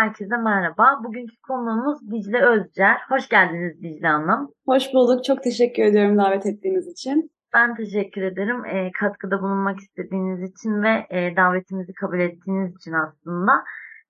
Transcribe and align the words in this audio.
herkese 0.00 0.36
merhaba. 0.36 1.00
Bugünkü 1.04 1.36
konuğumuz 1.48 2.10
Dicle 2.10 2.42
Özcer. 2.42 2.96
Hoş 3.08 3.28
geldiniz 3.28 3.82
Dicle 3.82 4.08
Hanım. 4.08 4.52
Hoş 4.66 4.94
bulduk. 4.94 5.24
Çok 5.24 5.42
teşekkür 5.42 5.82
ediyorum 5.82 6.18
davet 6.18 6.46
ettiğiniz 6.46 6.88
için. 6.88 7.30
Ben 7.54 7.74
teşekkür 7.74 8.22
ederim 8.22 8.64
e, 8.64 8.92
katkıda 8.92 9.42
bulunmak 9.42 9.80
istediğiniz 9.80 10.50
için 10.50 10.82
ve 10.82 11.06
e, 11.10 11.36
davetimizi 11.36 11.92
kabul 11.92 12.20
ettiğiniz 12.20 12.76
için 12.76 12.92
aslında. 12.92 13.52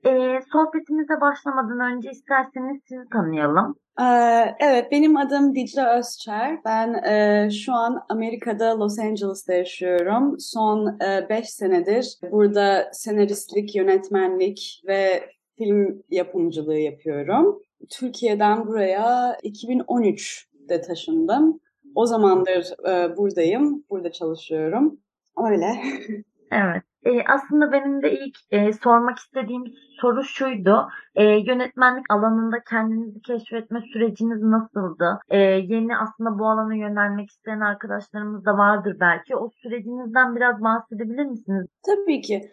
E, 0.04 0.40
sohbetimize 0.52 1.20
başlamadan 1.20 1.80
önce 1.80 2.10
isterseniz 2.10 2.82
sizi 2.88 3.08
tanıyalım. 3.12 3.76
Ee, 4.00 4.56
evet, 4.60 4.92
benim 4.92 5.16
adım 5.16 5.54
Dicle 5.54 5.86
Özçer. 5.98 6.58
Ben 6.64 6.94
e, 6.94 7.50
şu 7.50 7.72
an 7.72 8.02
Amerika'da 8.08 8.80
Los 8.80 8.98
Angeles'ta 8.98 9.54
yaşıyorum. 9.54 10.36
Son 10.38 10.98
5 11.00 11.38
e, 11.38 11.42
senedir 11.42 12.18
burada 12.32 12.90
senaristlik, 12.92 13.74
yönetmenlik 13.74 14.82
ve 14.86 15.30
film 15.60 16.02
yapımcılığı 16.10 16.78
yapıyorum. 16.78 17.62
Türkiye'den 17.90 18.66
buraya 18.66 19.36
2013'de 19.44 20.80
taşındım. 20.80 21.60
O 21.94 22.06
zamandır 22.06 22.88
e, 22.88 23.16
buradayım, 23.16 23.84
burada 23.90 24.12
çalışıyorum. 24.12 25.00
Öyle. 25.36 25.66
Evet. 26.52 26.82
E, 27.04 27.10
aslında 27.28 27.72
benim 27.72 28.02
de 28.02 28.12
ilk 28.12 28.38
e, 28.50 28.72
sormak 28.72 29.18
istediğim 29.18 29.64
soru 30.00 30.24
şuydu. 30.24 30.88
E, 31.14 31.24
yönetmenlik 31.24 32.04
alanında 32.10 32.56
kendinizi 32.70 33.22
keşfetme 33.22 33.80
süreciniz 33.92 34.42
nasıldı? 34.42 35.20
E, 35.30 35.38
yeni 35.38 35.96
aslında 35.96 36.38
bu 36.38 36.48
alana 36.48 36.74
yönelmek 36.74 37.30
isteyen 37.30 37.60
arkadaşlarımız 37.60 38.44
da 38.44 38.58
vardır 38.58 38.96
belki. 39.00 39.36
O 39.36 39.50
sürecinizden 39.62 40.36
biraz 40.36 40.62
bahsedebilir 40.62 41.24
misiniz? 41.24 41.66
Tabii 41.86 42.20
ki. 42.20 42.50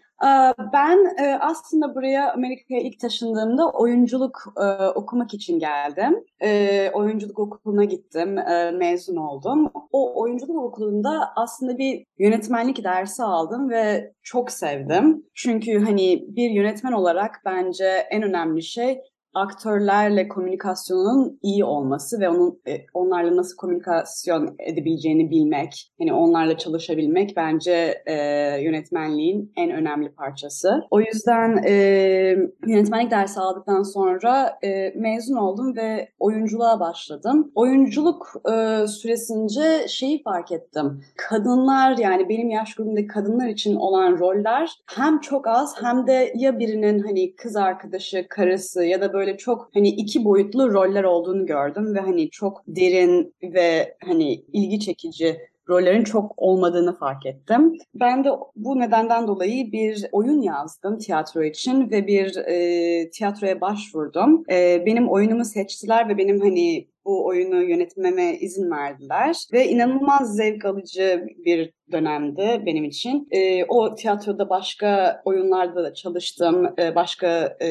Ben 0.74 1.16
aslında 1.40 1.96
buraya 1.96 2.34
Amerika'ya 2.34 2.82
ilk 2.82 3.00
taşındığımda 3.00 3.72
oyunculuk 3.72 4.54
okumak 4.96 5.34
için 5.34 5.60
geldim. 5.60 6.24
Oyunculuk 6.94 7.40
okuluna 7.40 7.84
gittim, 7.84 8.36
mezun 8.78 9.16
oldum. 9.16 9.72
O 9.92 10.22
oyunculuk 10.22 10.64
okulunda 10.64 11.32
aslında 11.36 11.78
bir 11.78 12.06
yönetmenlik 12.20 12.84
dersi 12.84 13.24
aldım 13.24 13.70
ve 13.70 14.14
çok 14.24 14.52
sevdim. 14.52 15.26
Çünkü 15.36 15.80
hani 15.80 16.26
bir 16.28 16.50
yönetmen 16.50 16.92
olarak 16.92 17.37
bence 17.46 17.86
en 17.86 18.24
önemli 18.24 18.64
şey 18.64 19.02
aktörlerle 19.38 20.28
komünikasyonun 20.28 21.40
iyi 21.42 21.66
olması 21.66 22.20
ve 22.20 22.30
onun 22.30 22.62
e, 22.68 22.78
onlarla 22.94 23.36
nasıl 23.36 23.56
komünikasyon 23.58 24.56
edebileceğini 24.60 25.32
bilmek, 25.32 25.92
hani 26.00 26.14
onlarla 26.14 26.58
çalışabilmek 26.58 27.34
bence 27.36 28.04
e, 28.06 28.16
yönetmenliğin 28.62 29.52
en 29.58 29.72
önemli 29.72 30.10
parçası. 30.12 30.84
O 30.92 31.00
yüzden 31.00 31.64
e, 31.68 31.74
yönetmenlik 32.68 33.12
dersi 33.12 33.40
aldıktan 33.40 33.84
sonra 33.84 34.58
e, 34.64 34.90
mezun 34.96 35.36
oldum 35.36 35.76
ve 35.76 36.10
oyunculuğa 36.20 36.80
başladım. 36.80 37.52
Oyunculuk 37.56 38.34
e, 38.52 38.88
süresince 38.88 39.88
şeyi 39.88 40.24
fark 40.24 40.52
ettim. 40.52 41.02
Kadınlar 41.18 41.98
yani 41.98 42.30
benim 42.30 42.50
yaş 42.50 42.76
grubumdaki 42.76 43.08
kadınlar 43.08 43.48
için 43.48 43.76
olan 43.76 44.20
roller 44.20 44.72
hem 44.96 45.20
çok 45.20 45.48
az 45.48 45.76
hem 45.82 46.08
de 46.08 46.34
ya 46.36 46.60
birinin 46.60 47.00
hani 47.00 47.36
kız 47.36 47.56
arkadaşı, 47.56 48.26
karısı 48.30 48.84
ya 48.84 49.02
da 49.02 49.14
böyle 49.14 49.27
böyle 49.28 49.38
çok 49.38 49.70
hani 49.74 49.90
iki 49.90 50.26
boyutlu 50.26 50.74
roller 50.74 51.04
olduğunu 51.04 51.46
gördüm 51.46 51.96
ve 51.96 52.00
hani 52.00 52.30
çok 52.30 52.64
derin 52.68 53.34
ve 53.44 53.98
hani 54.06 54.34
ilgi 54.54 54.80
çekici 54.80 55.38
rollerin 55.70 56.04
çok 56.04 56.34
olmadığını 56.38 56.98
fark 56.98 57.26
ettim. 57.26 57.78
Ben 57.96 58.24
de 58.24 58.30
bu 58.56 58.80
nedenden 58.80 59.28
dolayı 59.28 59.72
bir 59.72 60.06
oyun 60.12 60.42
yazdım 60.42 60.98
tiyatro 60.98 61.44
için 61.44 61.92
ve 61.92 62.08
bir 62.08 62.38
e, 62.38 63.10
tiyatroya 63.10 63.62
başvurdum. 63.62 64.44
E, 64.52 64.84
benim 64.86 65.10
oyunumu 65.10 65.46
seçtiler 65.46 66.10
ve 66.10 66.18
benim 66.18 66.42
hani 66.42 66.88
bu 67.08 67.26
oyunu 67.26 67.64
yönetmeme 67.64 68.38
izin 68.38 68.72
verdiler. 68.72 69.36
Ve 69.54 69.68
inanılmaz 69.68 70.36
zevk 70.36 70.66
alıcı 70.66 71.26
bir 71.46 71.74
dönemdi 71.92 72.64
benim 72.66 72.84
için. 72.84 73.28
E, 73.32 73.66
o 73.66 73.96
tiyatroda 73.96 74.50
başka 74.50 75.22
oyunlarda 75.26 75.84
da 75.84 75.94
çalıştım. 75.94 76.74
E, 76.80 76.96
başka 76.96 77.58
e, 77.62 77.70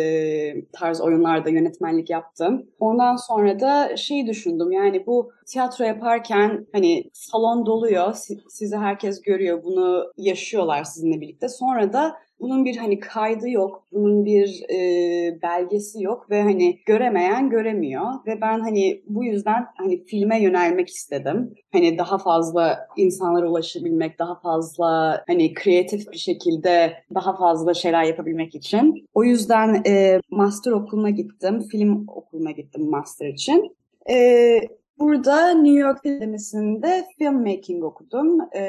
tarz 0.72 1.00
oyunlarda 1.00 1.50
yönetmenlik 1.50 2.10
yaptım. 2.10 2.66
Ondan 2.78 3.16
sonra 3.16 3.60
da 3.60 3.96
şey 3.96 4.26
düşündüm 4.26 4.72
yani 4.72 5.06
bu 5.06 5.30
tiyatro 5.46 5.84
yaparken 5.84 6.66
hani 6.72 7.10
salon 7.12 7.66
doluyor. 7.66 8.14
Sizi 8.48 8.76
herkes 8.76 9.22
görüyor. 9.22 9.64
Bunu 9.64 10.12
yaşıyorlar 10.16 10.84
sizinle 10.84 11.20
birlikte. 11.20 11.48
Sonra 11.48 11.92
da 11.92 12.16
bunun 12.40 12.64
bir 12.64 12.76
hani 12.76 13.00
kaydı 13.00 13.50
yok, 13.50 13.82
bunun 13.92 14.24
bir 14.24 14.64
e, 14.70 15.42
belgesi 15.42 16.02
yok 16.02 16.30
ve 16.30 16.42
hani 16.42 16.78
göremeyen 16.86 17.50
göremiyor 17.50 18.06
ve 18.26 18.40
ben 18.40 18.60
hani 18.60 19.02
bu 19.08 19.24
yüzden 19.24 19.66
hani 19.76 20.04
filme 20.04 20.42
yönelmek 20.42 20.88
istedim. 20.88 21.54
Hani 21.72 21.98
daha 21.98 22.18
fazla 22.18 22.78
insanlara 22.96 23.48
ulaşabilmek, 23.48 24.18
daha 24.18 24.40
fazla 24.40 25.22
hani 25.26 25.54
kreatif 25.54 26.12
bir 26.12 26.18
şekilde 26.18 26.92
daha 27.14 27.36
fazla 27.36 27.74
şeyler 27.74 28.04
yapabilmek 28.04 28.54
için. 28.54 29.06
O 29.14 29.24
yüzden 29.24 29.82
e, 29.86 30.20
master 30.30 30.72
okuluna 30.72 31.10
gittim, 31.10 31.60
film 31.60 32.04
okuluna 32.08 32.50
gittim 32.50 32.90
master 32.90 33.28
için. 33.28 33.76
E, 34.10 34.60
Burada 34.98 35.50
New 35.50 35.80
York 35.80 35.98
Akademisi'nde 35.98 37.04
filmmaking 37.18 37.84
okudum. 37.84 38.40
E, 38.56 38.62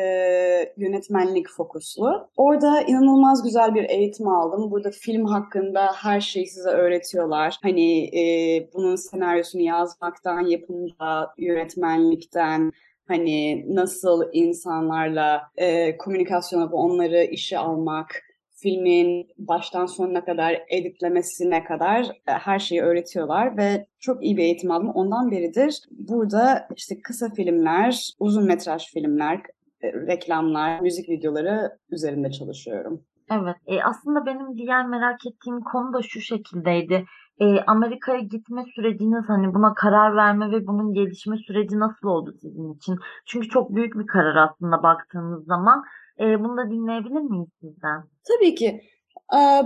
yönetmenlik 0.78 1.50
fokuslu. 1.50 2.30
Orada 2.38 2.82
inanılmaz 2.82 3.44
güzel 3.44 3.76
bir 3.76 3.84
eğitim 3.84 4.28
aldım. 4.28 4.72
Burada 4.72 4.92
film 4.92 5.26
hakkında 5.26 5.92
her 5.96 6.22
şeyi 6.22 6.48
size 6.48 6.70
öğretiyorlar. 6.70 7.58
Hani 7.62 8.04
e, 8.20 8.24
bunun 8.74 8.96
senaryosunu 8.96 9.62
yazmaktan, 9.62 10.42
yapımda, 10.42 11.34
yönetmenlikten, 11.38 12.72
hani 13.08 13.66
nasıl 13.76 14.24
insanlarla 14.34 15.42
e, 15.58 15.98
komünikasyon 15.98 16.60
yapıp 16.60 16.76
onları 16.76 17.24
işe 17.24 17.58
almak, 17.58 18.27
filmin 18.62 19.28
baştan 19.38 19.86
sonuna 19.86 20.26
kadar 20.26 20.62
editlemesine 20.70 21.64
kadar 21.64 22.06
e, 22.06 22.32
her 22.32 22.60
şeyi 22.60 22.82
öğretiyorlar 22.82 23.58
ve 23.58 23.88
çok 24.00 24.24
iyi 24.24 24.38
bir 24.38 24.44
eğitim 24.44 24.72
aldım. 24.72 24.90
Ondan 24.90 25.32
beridir 25.32 25.80
burada 25.92 26.68
işte 26.76 26.96
kısa 27.02 27.30
filmler, 27.30 28.10
uzun 28.20 28.46
metraj 28.46 28.94
filmler, 28.94 29.42
e, 29.82 29.94
reklamlar, 29.94 30.80
müzik 30.80 31.10
videoları 31.10 31.78
üzerinde 31.90 32.32
çalışıyorum. 32.32 33.02
Evet, 33.32 33.56
e, 33.68 33.84
aslında 33.84 34.26
benim 34.26 34.58
diğer 34.58 34.88
merak 34.88 35.26
ettiğim 35.26 35.60
konu 35.62 35.94
da 35.94 36.02
şu 36.02 36.22
şekildeydi. 36.22 37.06
E, 37.40 37.46
Amerika'ya 37.68 38.20
gitme 38.20 38.64
süreciniz 38.76 39.24
hani 39.28 39.54
buna 39.54 39.74
karar 39.74 40.16
verme 40.16 40.52
ve 40.52 40.68
bunun 40.68 40.94
gelişme 40.94 41.38
süreci 41.38 41.80
nasıl 41.80 42.08
oldu 42.08 42.34
sizin 42.42 42.74
için? 42.74 42.96
Çünkü 43.26 43.48
çok 43.50 43.76
büyük 43.76 43.96
bir 43.96 44.08
karar 44.08 44.36
aslında 44.36 44.84
baktığınız 44.84 45.46
zaman. 45.46 45.84
E, 46.20 46.40
bunu 46.44 46.58
da 46.58 46.72
dinleyebilir 46.72 47.22
miyiz 47.22 47.50
sizden? 47.62 48.04
Tabii 48.28 48.56
ki. 48.56 48.82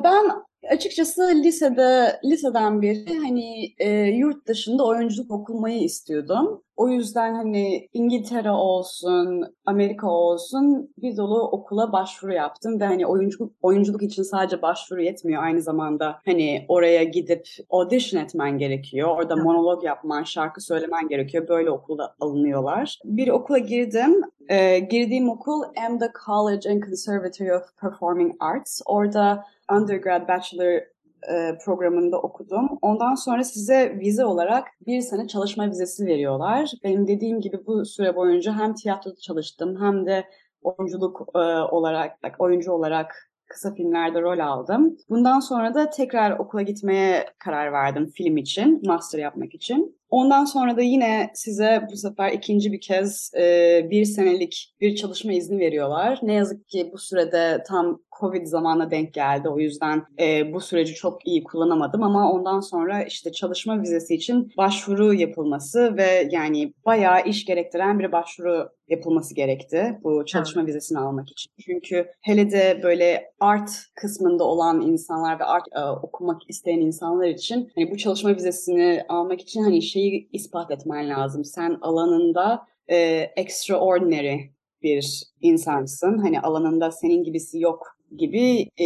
Ben 0.03 0.31
açıkçası 0.69 1.21
lisede 1.21 2.19
liseden 2.25 2.81
beri 2.81 3.17
hani 3.17 3.73
e, 3.79 3.89
yurt 3.91 4.47
dışında 4.47 4.85
oyunculuk 4.85 5.31
okumayı 5.31 5.83
istiyordum. 5.83 6.63
O 6.81 6.89
yüzden 6.89 7.33
hani 7.33 7.89
İngiltere 7.93 8.51
olsun, 8.51 9.43
Amerika 9.65 10.09
olsun 10.09 10.93
bir 10.97 11.17
dolu 11.17 11.41
okula 11.41 11.91
başvuru 11.91 12.33
yaptım 12.33 12.79
ve 12.79 12.85
hani 12.85 13.07
oyunculuk 13.07 13.51
oyunculuk 13.61 14.03
için 14.03 14.23
sadece 14.23 14.61
başvuru 14.61 15.01
yetmiyor 15.01 15.43
aynı 15.43 15.61
zamanda 15.61 16.19
hani 16.25 16.65
oraya 16.67 17.03
gidip 17.03 17.47
audition 17.69 18.21
etmen 18.23 18.57
gerekiyor. 18.57 19.09
Orada 19.09 19.35
monolog 19.35 19.83
yapman, 19.83 20.23
şarkı 20.23 20.61
söylemen 20.61 21.07
gerekiyor. 21.07 21.47
Böyle 21.47 21.71
okulda 21.71 22.15
alınıyorlar. 22.19 22.99
Bir 23.03 23.27
okula 23.27 23.57
girdim. 23.57 24.21
Ee, 24.49 24.79
girdiğim 24.79 25.29
okul 25.29 25.63
AMDA 25.87 26.11
College 26.25 26.69
and 26.69 26.83
Conservatory 26.83 27.55
of 27.55 27.77
Performing 27.81 28.35
Arts. 28.39 28.81
Orada 28.85 29.45
undergrad, 29.71 30.27
bachelor 30.27 30.81
e, 31.29 31.57
programında 31.65 32.21
okudum. 32.21 32.69
Ondan 32.81 33.15
sonra 33.15 33.43
size 33.43 33.99
vize 33.99 34.25
olarak 34.25 34.67
bir 34.87 35.01
sene 35.01 35.27
çalışma 35.27 35.67
vizesi 35.69 36.05
veriyorlar. 36.05 36.71
Benim 36.83 37.07
dediğim 37.07 37.41
gibi 37.41 37.65
bu 37.65 37.85
süre 37.85 38.15
boyunca 38.15 38.53
hem 38.53 38.73
tiyatroda 38.73 39.19
çalıştım 39.21 39.77
hem 39.81 40.05
de 40.05 40.25
oyunculuk 40.61 41.21
e, 41.35 41.39
olarak, 41.71 42.17
oyuncu 42.39 42.71
olarak 42.71 43.31
kısa 43.47 43.73
filmlerde 43.73 44.21
rol 44.21 44.39
aldım. 44.39 44.97
Bundan 45.09 45.39
sonra 45.39 45.73
da 45.73 45.89
tekrar 45.89 46.39
okula 46.39 46.61
gitmeye 46.61 47.25
karar 47.39 47.73
verdim 47.73 48.11
film 48.15 48.37
için, 48.37 48.81
master 48.85 49.19
yapmak 49.19 49.55
için. 49.55 50.00
Ondan 50.11 50.45
sonra 50.45 50.77
da 50.77 50.81
yine 50.81 51.31
size 51.33 51.81
bu 51.91 51.97
sefer 51.97 52.31
ikinci 52.31 52.71
bir 52.71 52.81
kez 52.81 53.31
e, 53.37 53.87
bir 53.91 54.05
senelik 54.05 54.73
bir 54.81 54.95
çalışma 54.95 55.33
izni 55.33 55.59
veriyorlar. 55.59 56.19
Ne 56.23 56.33
yazık 56.33 56.67
ki 56.69 56.89
bu 56.93 56.97
sürede 56.97 57.63
tam 57.67 57.99
Covid 58.19 58.45
zamanına 58.45 58.91
denk 58.91 59.13
geldi. 59.13 59.49
O 59.49 59.59
yüzden 59.59 60.03
e, 60.19 60.53
bu 60.53 60.61
süreci 60.61 60.93
çok 60.93 61.27
iyi 61.27 61.43
kullanamadım 61.43 62.03
ama 62.03 62.31
ondan 62.31 62.59
sonra 62.59 63.03
işte 63.03 63.31
çalışma 63.31 63.81
vizesi 63.81 64.15
için 64.15 64.51
başvuru 64.57 65.13
yapılması 65.13 65.97
ve 65.97 66.29
yani 66.31 66.73
bayağı 66.85 67.25
iş 67.25 67.45
gerektiren 67.45 67.99
bir 67.99 68.11
başvuru 68.11 68.69
yapılması 68.87 69.35
gerekti 69.35 69.99
bu 70.03 70.25
çalışma 70.25 70.61
evet. 70.61 70.69
vizesini 70.69 70.99
almak 70.99 71.29
için. 71.29 71.51
Çünkü 71.65 72.07
hele 72.21 72.51
de 72.51 72.79
böyle 72.83 73.31
art 73.39 73.71
kısmında 73.95 74.43
olan 74.43 74.81
insanlar 74.81 75.39
ve 75.39 75.43
art 75.43 75.67
e, 75.75 75.79
okumak 75.79 76.41
isteyen 76.49 76.79
insanlar 76.79 77.27
için 77.27 77.71
hani 77.75 77.91
bu 77.91 77.97
çalışma 77.97 78.35
vizesini 78.35 79.03
almak 79.09 79.41
için 79.41 79.63
hani 79.63 79.77
şeyi 80.01 80.29
ispat 80.31 80.71
etmen 80.71 81.09
lazım. 81.09 81.45
Sen 81.45 81.77
alanında 81.81 82.67
e, 82.87 82.97
extraordinary 83.35 84.39
bir 84.83 85.23
insansın. 85.41 86.17
Hani 86.17 86.41
alanında 86.41 86.91
senin 86.91 87.23
gibisi 87.23 87.59
yok 87.59 87.97
gibi 88.17 88.69
e, 88.79 88.85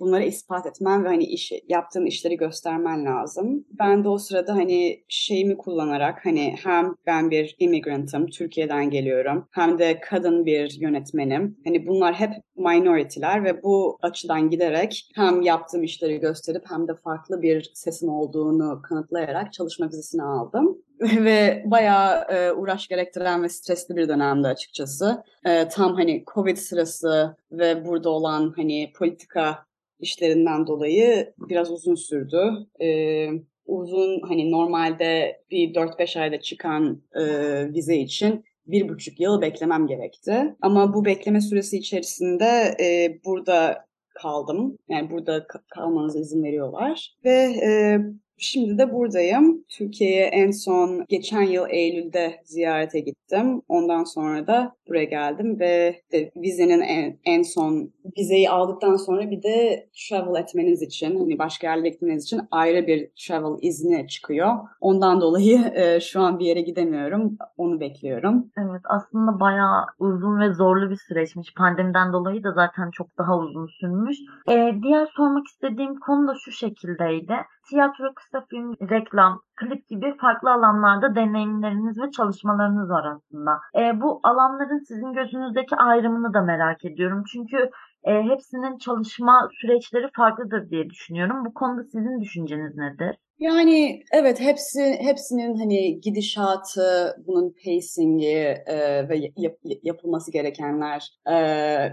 bunları 0.00 0.24
ispat 0.24 0.66
etmen 0.66 1.04
ve 1.04 1.08
hani 1.08 1.24
iş, 1.24 1.52
yaptığın 1.68 2.06
işleri 2.06 2.36
göstermen 2.36 3.04
lazım. 3.04 3.64
Ben 3.78 4.04
de 4.04 4.08
o 4.08 4.18
sırada 4.18 4.54
hani 4.54 5.04
şeyimi 5.08 5.56
kullanarak 5.56 6.26
hani 6.26 6.54
hem 6.64 6.94
ben 7.06 7.30
bir 7.30 7.56
immigrantım, 7.58 8.26
Türkiye'den 8.26 8.90
geliyorum 8.90 9.48
hem 9.50 9.78
de 9.78 10.00
kadın 10.00 10.46
bir 10.46 10.80
yönetmenim. 10.80 11.56
Hani 11.64 11.86
bunlar 11.86 12.14
hep 12.14 12.30
minority'ler 12.56 13.44
ve 13.44 13.62
bu 13.62 13.98
açıdan 14.02 14.50
giderek 14.50 15.10
hem 15.14 15.42
yaptığım 15.42 15.82
işleri 15.82 16.20
gösterip 16.20 16.62
hem 16.70 16.88
de 16.88 16.94
farklı 16.94 17.42
bir 17.42 17.70
sesim 17.74 18.08
olduğunu 18.08 18.82
kanıtlayarak 18.82 19.52
çalışma 19.52 19.86
vizesini 19.86 20.22
aldım. 20.22 20.81
ve 21.24 21.62
bayağı 21.66 22.24
e, 22.34 22.52
uğraş 22.52 22.88
gerektiren 22.88 23.42
ve 23.42 23.48
stresli 23.48 23.96
bir 23.96 24.08
dönemdi 24.08 24.48
açıkçası. 24.48 25.22
E, 25.46 25.68
tam 25.68 25.94
hani 25.94 26.24
Covid 26.34 26.56
sırası 26.56 27.36
ve 27.52 27.84
burada 27.84 28.10
olan 28.10 28.52
hani 28.56 28.92
politika 28.96 29.66
işlerinden 30.00 30.66
dolayı 30.66 31.32
biraz 31.38 31.70
uzun 31.70 31.94
sürdü. 31.94 32.52
E, 32.80 33.28
uzun 33.66 34.20
hani 34.20 34.50
normalde 34.52 35.40
bir 35.50 35.74
4-5 35.74 36.20
ayda 36.20 36.40
çıkan 36.40 37.02
e, 37.14 37.24
vize 37.72 37.96
için 37.96 38.44
bir 38.66 38.88
buçuk 38.88 39.20
yıl 39.20 39.40
beklemem 39.40 39.86
gerekti. 39.86 40.56
Ama 40.62 40.94
bu 40.94 41.04
bekleme 41.04 41.40
süresi 41.40 41.78
içerisinde 41.78 42.76
e, 42.80 43.18
burada 43.24 43.86
kaldım. 44.14 44.78
Yani 44.88 45.10
burada 45.10 45.46
kalmanıza 45.74 46.18
izin 46.18 46.44
veriyorlar. 46.44 47.16
Ve 47.24 47.52
e, 47.64 47.98
Şimdi 48.42 48.78
de 48.78 48.92
buradayım. 48.92 49.64
Türkiye'ye 49.68 50.24
en 50.24 50.50
son 50.50 51.04
geçen 51.08 51.42
yıl 51.42 51.64
Eylül'de 51.68 52.40
ziyarete 52.44 53.00
gittim. 53.00 53.62
Ondan 53.68 54.04
sonra 54.04 54.46
da 54.46 54.76
buraya 54.88 55.04
geldim 55.04 55.60
ve 55.60 56.02
de 56.12 56.30
vizenin 56.36 56.80
en, 56.80 57.18
en 57.24 57.42
son 57.42 57.92
vizeyi 58.18 58.50
aldıktan 58.50 58.96
sonra 58.96 59.30
bir 59.30 59.42
de 59.42 59.88
travel 60.08 60.40
etmeniz 60.40 60.82
için, 60.82 61.18
hani 61.18 61.38
başka 61.38 61.66
yerlere 61.66 61.88
gitmeniz 61.88 62.24
için 62.24 62.40
ayrı 62.50 62.86
bir 62.86 63.10
travel 63.26 63.58
izni 63.62 64.08
çıkıyor. 64.08 64.52
Ondan 64.80 65.20
dolayı 65.20 65.58
e, 65.74 66.00
şu 66.00 66.20
an 66.20 66.38
bir 66.38 66.44
yere 66.44 66.60
gidemiyorum. 66.60 67.36
Onu 67.56 67.80
bekliyorum. 67.80 68.50
Evet 68.58 68.82
aslında 68.84 69.40
bayağı 69.40 69.86
uzun 69.98 70.40
ve 70.40 70.52
zorlu 70.52 70.90
bir 70.90 70.98
süreçmiş. 71.08 71.54
Pandemiden 71.54 72.12
dolayı 72.12 72.44
da 72.44 72.52
zaten 72.52 72.90
çok 72.90 73.18
daha 73.18 73.38
uzun 73.38 73.66
sürmüş. 73.66 74.18
E, 74.48 74.74
diğer 74.82 75.06
sormak 75.16 75.46
istediğim 75.46 76.00
konu 76.00 76.28
da 76.28 76.34
şu 76.44 76.52
şekildeydi. 76.52 77.34
Tiyatro, 77.68 78.14
kısa 78.14 78.46
film, 78.50 78.74
reklam, 78.90 79.40
klip 79.56 79.88
gibi 79.88 80.16
farklı 80.16 80.52
alanlarda 80.52 81.14
deneyimleriniz 81.14 81.98
ve 81.98 82.10
çalışmalarınız 82.10 82.90
var 82.90 83.04
aslında. 83.04 83.60
E, 83.76 84.00
bu 84.00 84.20
alanların 84.22 84.78
sizin 84.78 85.12
gözünüzdeki 85.12 85.76
ayrımını 85.76 86.34
da 86.34 86.40
merak 86.42 86.84
ediyorum. 86.84 87.24
Çünkü 87.32 87.70
e, 88.04 88.22
hepsinin 88.22 88.78
çalışma 88.78 89.48
süreçleri 89.60 90.10
farklıdır 90.16 90.70
diye 90.70 90.90
düşünüyorum. 90.90 91.44
Bu 91.44 91.54
konuda 91.54 91.84
sizin 91.84 92.20
düşünceniz 92.20 92.76
nedir? 92.76 93.16
Yani 93.42 94.02
evet 94.12 94.40
hepsi 94.40 94.96
hepsinin 95.00 95.56
hani 95.56 96.00
gidişatı, 96.00 97.16
bunun 97.26 97.54
pacing'i 97.64 98.62
e, 98.66 99.08
ve 99.08 99.30
yap, 99.36 99.56
yapılması 99.82 100.32
gerekenler 100.32 101.08
e, 101.28 101.36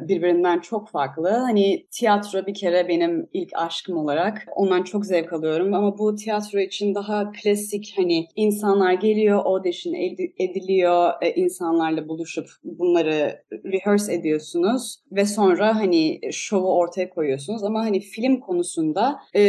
birbirinden 0.07 0.59
çok 0.59 0.89
farklı. 0.89 1.29
Hani 1.29 1.87
tiyatro 1.91 2.45
bir 2.45 2.53
kere 2.53 2.87
benim 2.87 3.29
ilk 3.33 3.49
aşkım 3.55 3.97
olarak 3.97 4.47
ondan 4.55 4.83
çok 4.83 5.05
zevk 5.05 5.33
alıyorum 5.33 5.73
ama 5.73 5.97
bu 5.97 6.15
tiyatro 6.15 6.59
için 6.59 6.95
daha 6.95 7.31
klasik 7.31 7.93
hani 7.97 8.27
insanlar 8.35 8.93
geliyor, 8.93 9.41
audition 9.45 9.93
ediliyor, 10.37 11.13
e, 11.21 11.31
insanlarla 11.31 12.07
buluşup 12.07 12.47
bunları 12.63 13.43
rehearse 13.51 14.13
ediyorsunuz 14.13 14.99
ve 15.11 15.25
sonra 15.25 15.75
hani 15.75 16.19
şovu 16.31 16.77
ortaya 16.77 17.09
koyuyorsunuz 17.09 17.63
ama 17.63 17.79
hani 17.79 17.99
film 17.99 18.39
konusunda 18.39 19.19
e, 19.35 19.41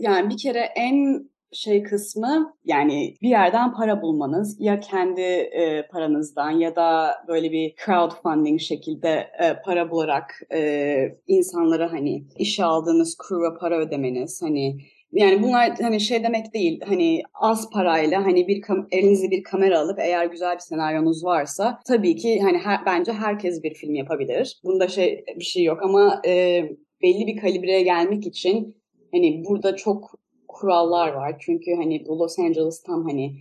yani 0.00 0.30
bir 0.30 0.36
kere 0.36 0.68
en 0.76 1.31
şey 1.52 1.82
kısmı 1.82 2.54
yani 2.64 3.14
bir 3.22 3.28
yerden 3.28 3.74
para 3.74 4.02
bulmanız 4.02 4.56
ya 4.60 4.80
kendi 4.80 5.20
e, 5.20 5.86
paranızdan 5.86 6.50
ya 6.50 6.76
da 6.76 7.14
böyle 7.28 7.52
bir 7.52 7.74
crowdfunding 7.84 8.60
şekilde 8.60 9.08
e, 9.42 9.62
para 9.64 9.90
bularak 9.90 10.40
e, 10.54 11.18
insanlara 11.26 11.92
hani 11.92 12.24
işe 12.36 12.64
aldığınız 12.64 13.16
crew'a 13.28 13.58
para 13.58 13.78
ödemeniz 13.78 14.42
hani 14.42 14.78
yani 15.12 15.42
bunlar 15.42 15.70
hani 15.80 16.00
şey 16.00 16.24
demek 16.24 16.54
değil 16.54 16.80
hani 16.86 17.22
az 17.34 17.70
parayla 17.70 18.24
hani 18.24 18.48
bir 18.48 18.62
elinize 18.90 19.30
bir 19.30 19.42
kamera 19.42 19.80
alıp 19.80 19.98
eğer 19.98 20.26
güzel 20.26 20.54
bir 20.54 20.60
senaryonuz 20.60 21.24
varsa 21.24 21.80
tabii 21.86 22.16
ki 22.16 22.40
hani 22.40 22.58
her, 22.58 22.86
bence 22.86 23.12
herkes 23.12 23.62
bir 23.62 23.74
film 23.74 23.94
yapabilir. 23.94 24.60
Bunda 24.64 24.88
şey 24.88 25.24
bir 25.36 25.44
şey 25.44 25.64
yok 25.64 25.82
ama 25.82 26.22
e, 26.26 26.62
belli 27.02 27.26
bir 27.26 27.40
kalibreye 27.40 27.82
gelmek 27.82 28.26
için 28.26 28.76
hani 29.12 29.44
burada 29.48 29.76
çok 29.76 30.21
kurallar 30.52 31.12
var. 31.12 31.36
Çünkü 31.40 31.74
hani 31.74 32.04
bu 32.08 32.18
Los 32.18 32.38
Angeles 32.38 32.82
tam 32.82 33.04
hani 33.08 33.32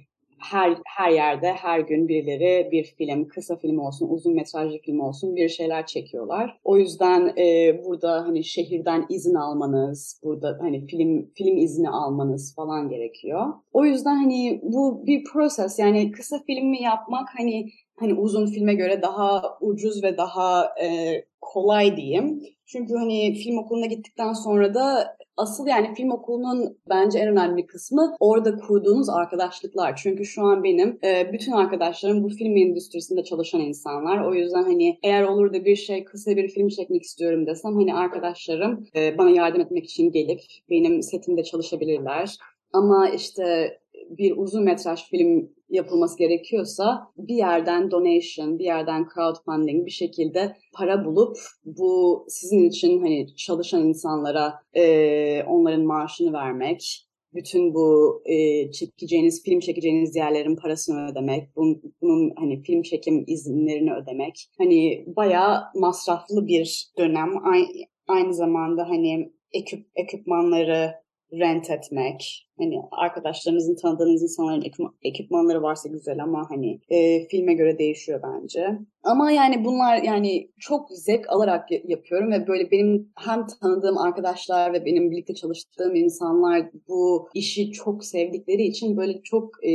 her 0.42 0.78
her 0.86 1.12
yerde 1.12 1.54
her 1.54 1.80
gün 1.80 2.08
birileri 2.08 2.70
bir 2.72 2.84
film, 2.84 3.28
kısa 3.28 3.56
film 3.56 3.80
olsun, 3.80 4.10
uzun 4.10 4.34
metrajlı 4.34 4.78
film 4.78 5.00
olsun 5.00 5.36
bir 5.36 5.50
şeyler 5.50 5.86
çekiyorlar. 5.86 6.60
O 6.64 6.78
yüzden 6.78 7.34
e, 7.38 7.80
burada 7.86 8.28
hani 8.28 8.44
şehirden 8.44 9.06
izin 9.10 9.36
almanız, 9.36 10.22
burada 10.24 10.58
hani 10.62 10.86
film 10.86 11.32
film 11.36 11.58
izni 11.58 11.90
almanız 11.90 12.56
falan 12.56 12.90
gerekiyor. 12.90 13.54
O 13.74 13.86
yüzden 13.86 14.16
hani 14.16 14.60
bu 14.64 15.06
bir 15.06 15.24
proses 15.24 15.80
yani 15.80 16.12
kısa 16.12 16.40
filmi 16.48 16.84
yapmak 16.84 17.30
hani 17.38 17.70
hani 18.00 18.14
uzun 18.14 18.46
filme 18.46 18.74
göre 18.74 19.02
daha 19.02 19.58
ucuz 19.62 20.04
ve 20.04 20.18
daha 20.18 20.76
e, 20.84 21.16
kolay 21.42 21.98
diyeyim. 21.98 22.44
Çünkü 22.66 22.94
hani 22.94 23.34
film 23.34 23.58
okuluna 23.58 23.86
gittikten 23.86 24.34
sonra 24.34 24.74
da 24.74 25.18
asıl 25.38 25.68
yani 25.68 25.94
film 25.96 26.12
okulunun 26.12 26.78
bence 26.90 27.20
en 27.20 27.28
önemli 27.28 27.66
kısmı 27.66 28.16
orada 28.20 28.56
kurduğunuz 28.56 29.10
arkadaşlıklar. 29.10 29.96
Çünkü 29.96 30.26
şu 30.26 30.42
an 30.42 30.64
benim 30.64 31.00
e, 31.04 31.34
bütün 31.34 31.52
arkadaşlarım 31.52 32.24
bu 32.24 32.30
film 32.30 32.58
endüstrisinde 32.58 33.24
çalışan 33.24 33.62
insanlar. 33.62 34.26
O 34.26 34.34
yüzden 34.34 34.64
hani 34.64 35.00
eğer 35.04 35.24
olur 35.24 35.54
da 35.54 35.66
bir 35.66 35.76
şey 35.76 36.04
kısa 36.04 36.32
bir 36.32 36.50
film 36.50 36.68
çekmek 36.68 37.04
istiyorum 37.04 37.48
desem 37.48 37.76
hani 37.76 37.94
arkadaşlarım 37.96 38.88
e, 38.96 39.18
bana 39.18 39.30
yardım 39.30 39.62
etmek 39.62 39.86
için 39.86 40.12
gelip 40.12 40.42
benim 40.70 41.04
setimde 41.04 41.44
çalışabilirler. 41.44 42.38
Ama 42.74 43.10
işte 43.10 43.78
bir 44.18 44.38
uzun 44.38 44.64
metraj 44.64 45.10
film 45.10 45.50
yapılması 45.70 46.18
gerekiyorsa 46.18 47.12
bir 47.18 47.36
yerden 47.36 47.92
donation, 47.92 48.60
bir 48.60 48.64
yerden 48.64 49.08
crowdfunding 49.14 49.86
bir 49.86 49.92
şekilde 49.92 50.56
para 50.74 51.06
bulup 51.06 51.38
bu 51.66 52.26
sizin 52.30 52.70
için 52.70 53.02
hani 53.02 53.36
çalışan 53.36 53.88
insanlara 53.88 54.54
e, 54.74 55.44
onların 55.44 55.86
maaşını 55.86 56.34
vermek, 56.34 57.08
bütün 57.34 57.74
bu 57.74 58.22
e, 58.26 58.72
çekeceğiniz, 58.72 59.44
film 59.44 59.60
çekeceğiniz 59.60 60.16
yerlerin 60.16 60.56
parasını 60.56 61.12
ödemek, 61.12 61.56
bunun, 61.56 61.82
bunun 62.02 62.34
hani 62.36 62.62
film 62.62 62.82
çekim 62.82 63.24
izinlerini 63.28 63.94
ödemek. 63.94 64.48
Hani 64.58 65.06
bayağı 65.08 65.64
masraflı 65.76 66.48
bir 66.48 66.92
dönem. 66.98 67.46
Aynı, 67.46 67.68
aynı 68.08 68.34
zamanda 68.34 68.90
hani 68.90 69.32
ekip, 69.54 69.88
ekipmanları 69.96 71.02
rent 71.34 71.70
etmek, 71.70 72.48
hani 72.62 72.82
arkadaşlarınızın 72.92 73.76
tanıdığınız 73.76 74.24
insanların 74.24 74.64
ekipmanları 75.04 75.62
varsa 75.62 75.90
güzel 75.90 76.24
ama 76.24 76.46
hani 76.50 76.80
e, 76.90 77.28
filme 77.28 77.54
göre 77.54 77.80
değişiyor 77.80 78.22
bence. 78.24 78.80
Ama 79.04 79.32
yani 79.32 79.66
bunlar 79.66 79.98
yani 79.98 80.50
çok 80.60 80.90
zevk 80.92 81.30
alarak 81.30 81.68
yapıyorum 81.84 82.32
ve 82.32 82.48
böyle 82.48 82.72
benim 82.72 83.12
hem 83.16 83.46
tanıdığım 83.62 83.98
arkadaşlar 83.98 84.74
ve 84.74 84.86
benim 84.86 85.12
birlikte 85.12 85.34
çalıştığım 85.34 85.96
insanlar 85.96 86.70
bu 86.88 87.30
işi 87.34 87.72
çok 87.72 88.06
sevdikleri 88.06 88.64
için 88.64 88.98
böyle 88.98 89.22
çok 89.24 89.64
e, 89.64 89.72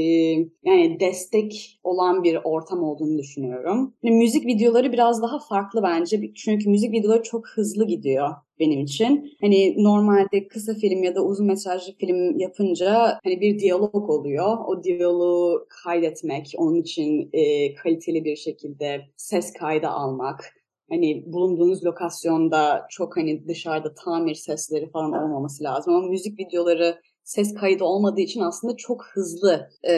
yani 0.65 1.01
destek 1.01 1.81
olan 1.85 2.25
bir 2.25 2.39
ortam 2.45 2.83
olduğunu 2.83 3.19
düşünüyorum. 3.19 3.95
Yani 4.03 4.17
müzik 4.17 4.47
videoları 4.47 4.93
biraz 4.93 5.23
daha 5.23 5.39
farklı 5.39 5.83
bence 5.83 6.33
çünkü 6.35 6.71
müzik 6.71 6.93
videoları 6.93 7.23
çok 7.23 7.49
hızlı 7.49 7.87
gidiyor 7.87 8.29
benim 8.61 8.81
için. 8.81 9.33
Hani 9.41 9.85
normalde 9.85 10.49
kısa 10.49 10.75
film 10.75 11.03
ya 11.03 11.15
da 11.15 11.25
uzun 11.25 11.47
mesajlı 11.47 11.93
film 12.01 12.39
yapınca 12.39 12.76
yapınca 12.81 13.21
hani 13.25 13.41
bir 13.41 13.59
diyalog 13.59 14.11
oluyor. 14.11 14.59
O 14.67 14.83
diyaloğu 14.83 15.67
kaydetmek, 15.85 16.55
onun 16.57 16.75
için 16.75 17.31
e, 17.33 17.75
kaliteli 17.75 18.25
bir 18.25 18.37
şekilde 18.37 19.07
ses 19.17 19.53
kaydı 19.53 19.89
almak, 19.89 20.55
hani 20.91 21.23
bulunduğunuz 21.27 21.85
lokasyonda 21.85 22.87
çok 22.91 23.17
hani 23.17 23.49
dışarıda 23.49 23.95
tamir 23.95 24.35
sesleri 24.35 24.91
falan 24.91 25.13
olmaması 25.13 25.65
lazım. 25.65 25.95
Ama 25.95 26.09
müzik 26.09 26.39
videoları 26.39 27.01
ses 27.27 27.55
kaydı 27.55 27.85
olmadığı 27.85 28.21
için 28.21 28.41
aslında 28.41 28.77
çok 28.77 29.05
hızlı 29.07 29.69
e, 29.83 29.95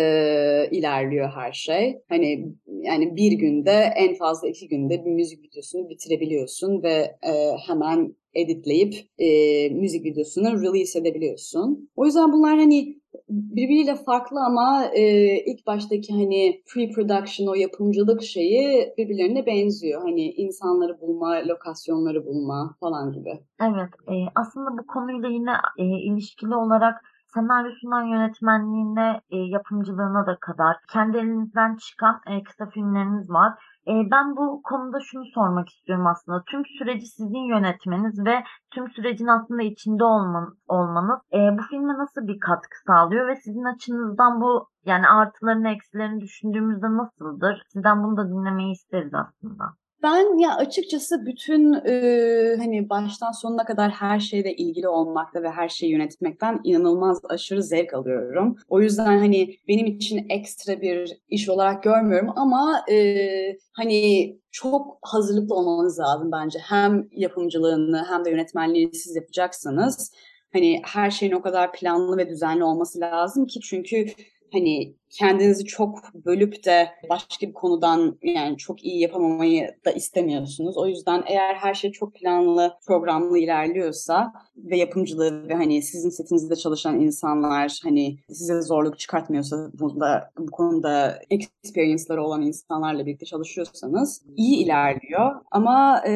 ilerliyor 0.70 1.30
her 1.34 1.52
şey. 1.52 1.98
Hani 2.08 2.54
yani 2.66 3.16
bir 3.16 3.32
günde 3.32 3.92
en 3.96 4.14
fazla 4.14 4.48
iki 4.48 4.68
günde 4.68 5.04
bir 5.04 5.10
müzik 5.10 5.42
videosunu 5.42 5.88
bitirebiliyorsun 5.88 6.82
ve 6.82 7.16
e, 7.22 7.32
hemen 7.66 8.14
editleyip 8.34 8.94
e, 9.18 9.28
müzik 9.68 10.04
videosunu 10.04 10.62
release 10.62 10.98
edebiliyorsun. 10.98 11.90
O 11.96 12.06
yüzden 12.06 12.32
bunlar 12.32 12.58
hani 12.58 12.98
birbiriyle 13.28 13.94
farklı 13.94 14.40
ama 14.40 14.84
e, 14.94 15.02
ilk 15.44 15.66
baştaki 15.66 16.12
hani 16.12 16.62
pre-production 16.66 17.50
o 17.50 17.54
yapımcılık 17.54 18.22
şeyi 18.22 18.92
birbirlerine 18.98 19.46
benziyor. 19.46 20.02
Hani 20.02 20.30
insanları 20.30 21.00
bulma, 21.00 21.42
lokasyonları 21.48 22.26
bulma 22.26 22.76
falan 22.80 23.12
gibi. 23.12 23.40
Evet, 23.62 23.90
e, 24.08 24.14
aslında 24.34 24.70
bu 24.78 24.86
konuyla 24.86 25.28
yine 25.28 25.52
e, 25.78 25.84
ilişkili 25.84 26.54
olarak 26.54 26.94
senaryosundan 27.34 28.02
yönetmenliğine, 28.02 29.20
e, 29.30 29.36
yapımcılığına 29.36 30.26
da 30.26 30.36
kadar 30.40 30.76
kendi 30.92 31.18
elinizden 31.18 31.76
çıkan 31.76 32.20
e, 32.26 32.42
kısa 32.42 32.66
filmleriniz 32.66 33.30
var. 33.30 33.52
E, 33.88 33.92
ben 34.10 34.36
bu 34.36 34.62
konuda 34.62 35.00
şunu 35.00 35.24
sormak 35.34 35.68
istiyorum 35.68 36.06
aslında. 36.06 36.42
Tüm 36.50 36.62
süreci 36.66 37.06
sizin 37.06 37.48
yönetmeniz 37.54 38.24
ve 38.26 38.44
tüm 38.70 38.90
sürecin 38.90 39.26
aslında 39.26 39.62
içinde 39.62 40.04
olman, 40.04 40.54
olmanız 40.68 41.20
e, 41.32 41.38
bu 41.58 41.62
filme 41.62 41.98
nasıl 41.98 42.28
bir 42.28 42.40
katkı 42.40 42.76
sağlıyor 42.86 43.28
ve 43.28 43.36
sizin 43.36 43.64
açınızdan 43.64 44.40
bu 44.40 44.68
yani 44.84 45.08
artılarını 45.08 45.68
eksilerini 45.68 46.20
düşündüğümüzde 46.20 46.86
nasıldır? 46.86 47.62
Sizden 47.72 48.02
bunu 48.04 48.16
da 48.16 48.28
dinlemeyi 48.28 48.72
isteriz 48.72 49.14
aslında. 49.14 49.64
Ben 50.02 50.38
ya 50.38 50.56
açıkçası 50.56 51.26
bütün 51.26 51.72
e, 51.72 52.56
hani 52.58 52.88
baştan 52.88 53.32
sonuna 53.32 53.64
kadar 53.64 53.90
her 53.90 54.20
şeyle 54.20 54.56
ilgili 54.56 54.88
olmakta 54.88 55.42
ve 55.42 55.50
her 55.50 55.68
şeyi 55.68 55.92
yönetmekten 55.92 56.60
inanılmaz 56.64 57.20
aşırı 57.28 57.62
zevk 57.62 57.94
alıyorum. 57.94 58.56
O 58.68 58.80
yüzden 58.80 59.18
hani 59.18 59.56
benim 59.68 59.86
için 59.86 60.26
ekstra 60.28 60.80
bir 60.80 61.18
iş 61.28 61.48
olarak 61.48 61.82
görmüyorum 61.82 62.32
ama 62.36 62.84
e, 62.90 63.58
hani 63.72 64.36
çok 64.50 64.98
hazırlıklı 65.02 65.54
olmanız 65.54 65.98
lazım 65.98 66.32
bence. 66.32 66.58
Hem 66.58 67.08
yapımcılığını 67.10 68.06
hem 68.10 68.24
de 68.24 68.30
yönetmenliğini 68.30 68.94
siz 68.94 69.16
yapacaksınız. 69.16 70.12
Hani 70.52 70.82
her 70.84 71.10
şeyin 71.10 71.32
o 71.32 71.42
kadar 71.42 71.72
planlı 71.72 72.16
ve 72.16 72.28
düzenli 72.28 72.64
olması 72.64 73.00
lazım 73.00 73.46
ki 73.46 73.60
çünkü 73.60 74.06
hani 74.52 74.94
kendinizi 75.10 75.64
çok 75.64 76.14
bölüp 76.14 76.64
de 76.64 76.88
başka 77.10 77.46
bir 77.46 77.52
konudan 77.52 78.18
yani 78.22 78.56
çok 78.56 78.84
iyi 78.84 79.00
yapamamayı 79.00 79.74
da 79.84 79.92
istemiyorsunuz. 79.92 80.76
O 80.76 80.86
yüzden 80.86 81.22
eğer 81.26 81.54
her 81.54 81.74
şey 81.74 81.92
çok 81.92 82.14
planlı, 82.14 82.74
programlı 82.86 83.38
ilerliyorsa 83.38 84.32
ve 84.56 84.76
yapımcılığı 84.76 85.48
ve 85.48 85.54
hani 85.54 85.82
sizin 85.82 86.10
setinizde 86.10 86.56
çalışan 86.56 87.00
insanlar 87.00 87.80
hani 87.84 88.18
size 88.28 88.62
zorluk 88.62 88.98
çıkartmıyorsa 88.98 89.70
bunda, 89.74 90.30
bu 90.38 90.50
konuda 90.50 91.22
experience'ları 91.30 92.24
olan 92.24 92.42
insanlarla 92.42 93.06
birlikte 93.06 93.26
çalışıyorsanız 93.26 94.22
iyi 94.36 94.56
ilerliyor. 94.56 95.34
Ama 95.50 96.02
e, 96.08 96.12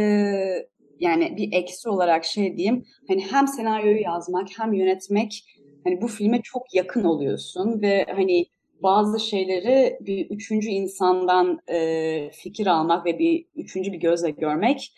yani 1.00 1.36
bir 1.36 1.52
eksi 1.52 1.88
olarak 1.88 2.24
şey 2.24 2.56
diyeyim 2.56 2.84
hani 3.08 3.26
hem 3.30 3.48
senaryoyu 3.48 4.00
yazmak 4.00 4.48
hem 4.58 4.72
yönetmek 4.72 5.44
hani 5.84 6.02
bu 6.02 6.08
filme 6.08 6.42
çok 6.42 6.74
yakın 6.74 7.04
oluyorsun 7.04 7.82
ve 7.82 8.06
hani 8.16 8.46
bazı 8.82 9.20
şeyleri 9.20 9.98
bir 10.00 10.30
üçüncü 10.30 10.68
insandan 10.68 11.58
e, 11.68 12.30
fikir 12.30 12.66
almak 12.66 13.06
ve 13.06 13.18
bir 13.18 13.46
üçüncü 13.54 13.92
bir 13.92 13.98
gözle 13.98 14.30
görmek 14.30 14.92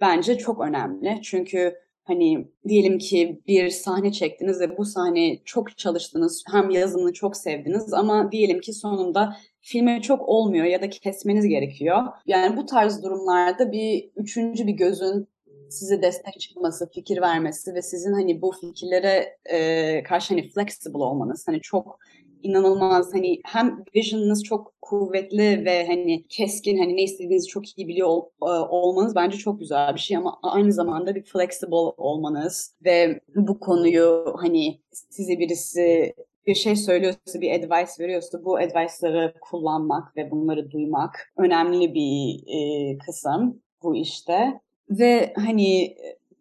bence 0.00 0.38
çok 0.38 0.60
önemli. 0.60 1.18
Çünkü 1.22 1.74
hani 2.04 2.48
diyelim 2.68 2.98
ki 2.98 3.40
bir 3.46 3.70
sahne 3.70 4.12
çektiniz 4.12 4.60
ve 4.60 4.78
bu 4.78 4.84
sahne 4.84 5.38
çok 5.44 5.78
çalıştınız, 5.78 6.44
hem 6.52 6.70
yazımını 6.70 7.12
çok 7.12 7.36
sevdiniz 7.36 7.94
ama 7.94 8.32
diyelim 8.32 8.60
ki 8.60 8.72
sonunda 8.72 9.36
filme 9.60 10.02
çok 10.02 10.28
olmuyor 10.28 10.64
ya 10.64 10.82
da 10.82 10.90
kesmeniz 10.90 11.48
gerekiyor. 11.48 12.02
Yani 12.26 12.56
bu 12.56 12.66
tarz 12.66 13.02
durumlarda 13.02 13.72
bir 13.72 14.10
üçüncü 14.16 14.66
bir 14.66 14.72
gözün 14.72 15.28
size 15.70 16.02
destek 16.02 16.40
çıkması, 16.40 16.90
fikir 16.90 17.22
vermesi 17.22 17.74
ve 17.74 17.82
sizin 17.82 18.12
hani 18.12 18.42
bu 18.42 18.52
fikirlere 18.60 19.36
e, 19.44 20.02
karşı 20.02 20.34
hani 20.34 20.50
flexible 20.50 20.98
olmanız, 20.98 21.48
hani 21.48 21.60
çok 21.60 21.98
inanılmaz 22.42 23.14
hani 23.14 23.40
hem 23.44 23.84
vision'ınız 23.94 24.44
çok 24.44 24.74
kuvvetli 24.82 25.64
ve 25.64 25.86
hani 25.86 26.26
keskin 26.28 26.78
hani 26.78 26.96
ne 26.96 27.02
istediğinizi 27.02 27.48
çok 27.48 27.78
iyi 27.78 27.88
biliyor 27.88 28.08
ol, 28.08 28.24
e, 28.42 28.50
olmanız 28.50 29.14
bence 29.14 29.38
çok 29.38 29.60
güzel 29.60 29.94
bir 29.94 30.00
şey 30.00 30.16
ama 30.16 30.38
aynı 30.42 30.72
zamanda 30.72 31.14
bir 31.14 31.24
flexible 31.24 31.92
olmanız 31.96 32.76
ve 32.84 33.20
bu 33.36 33.60
konuyu 33.60 34.34
hani 34.38 34.80
size 34.90 35.38
birisi 35.38 36.14
bir 36.46 36.54
şey 36.54 36.76
söylüyorsa, 36.76 37.40
bir 37.40 37.50
advice 37.50 38.04
veriyorsa 38.04 38.44
bu 38.44 38.56
advice'ları 38.56 39.34
kullanmak 39.40 40.16
ve 40.16 40.30
bunları 40.30 40.70
duymak 40.70 41.32
önemli 41.36 41.94
bir 41.94 42.42
e, 42.46 42.98
kısım 42.98 43.62
bu 43.82 43.96
işte. 43.96 44.60
Ve 44.90 45.32
hani 45.36 45.96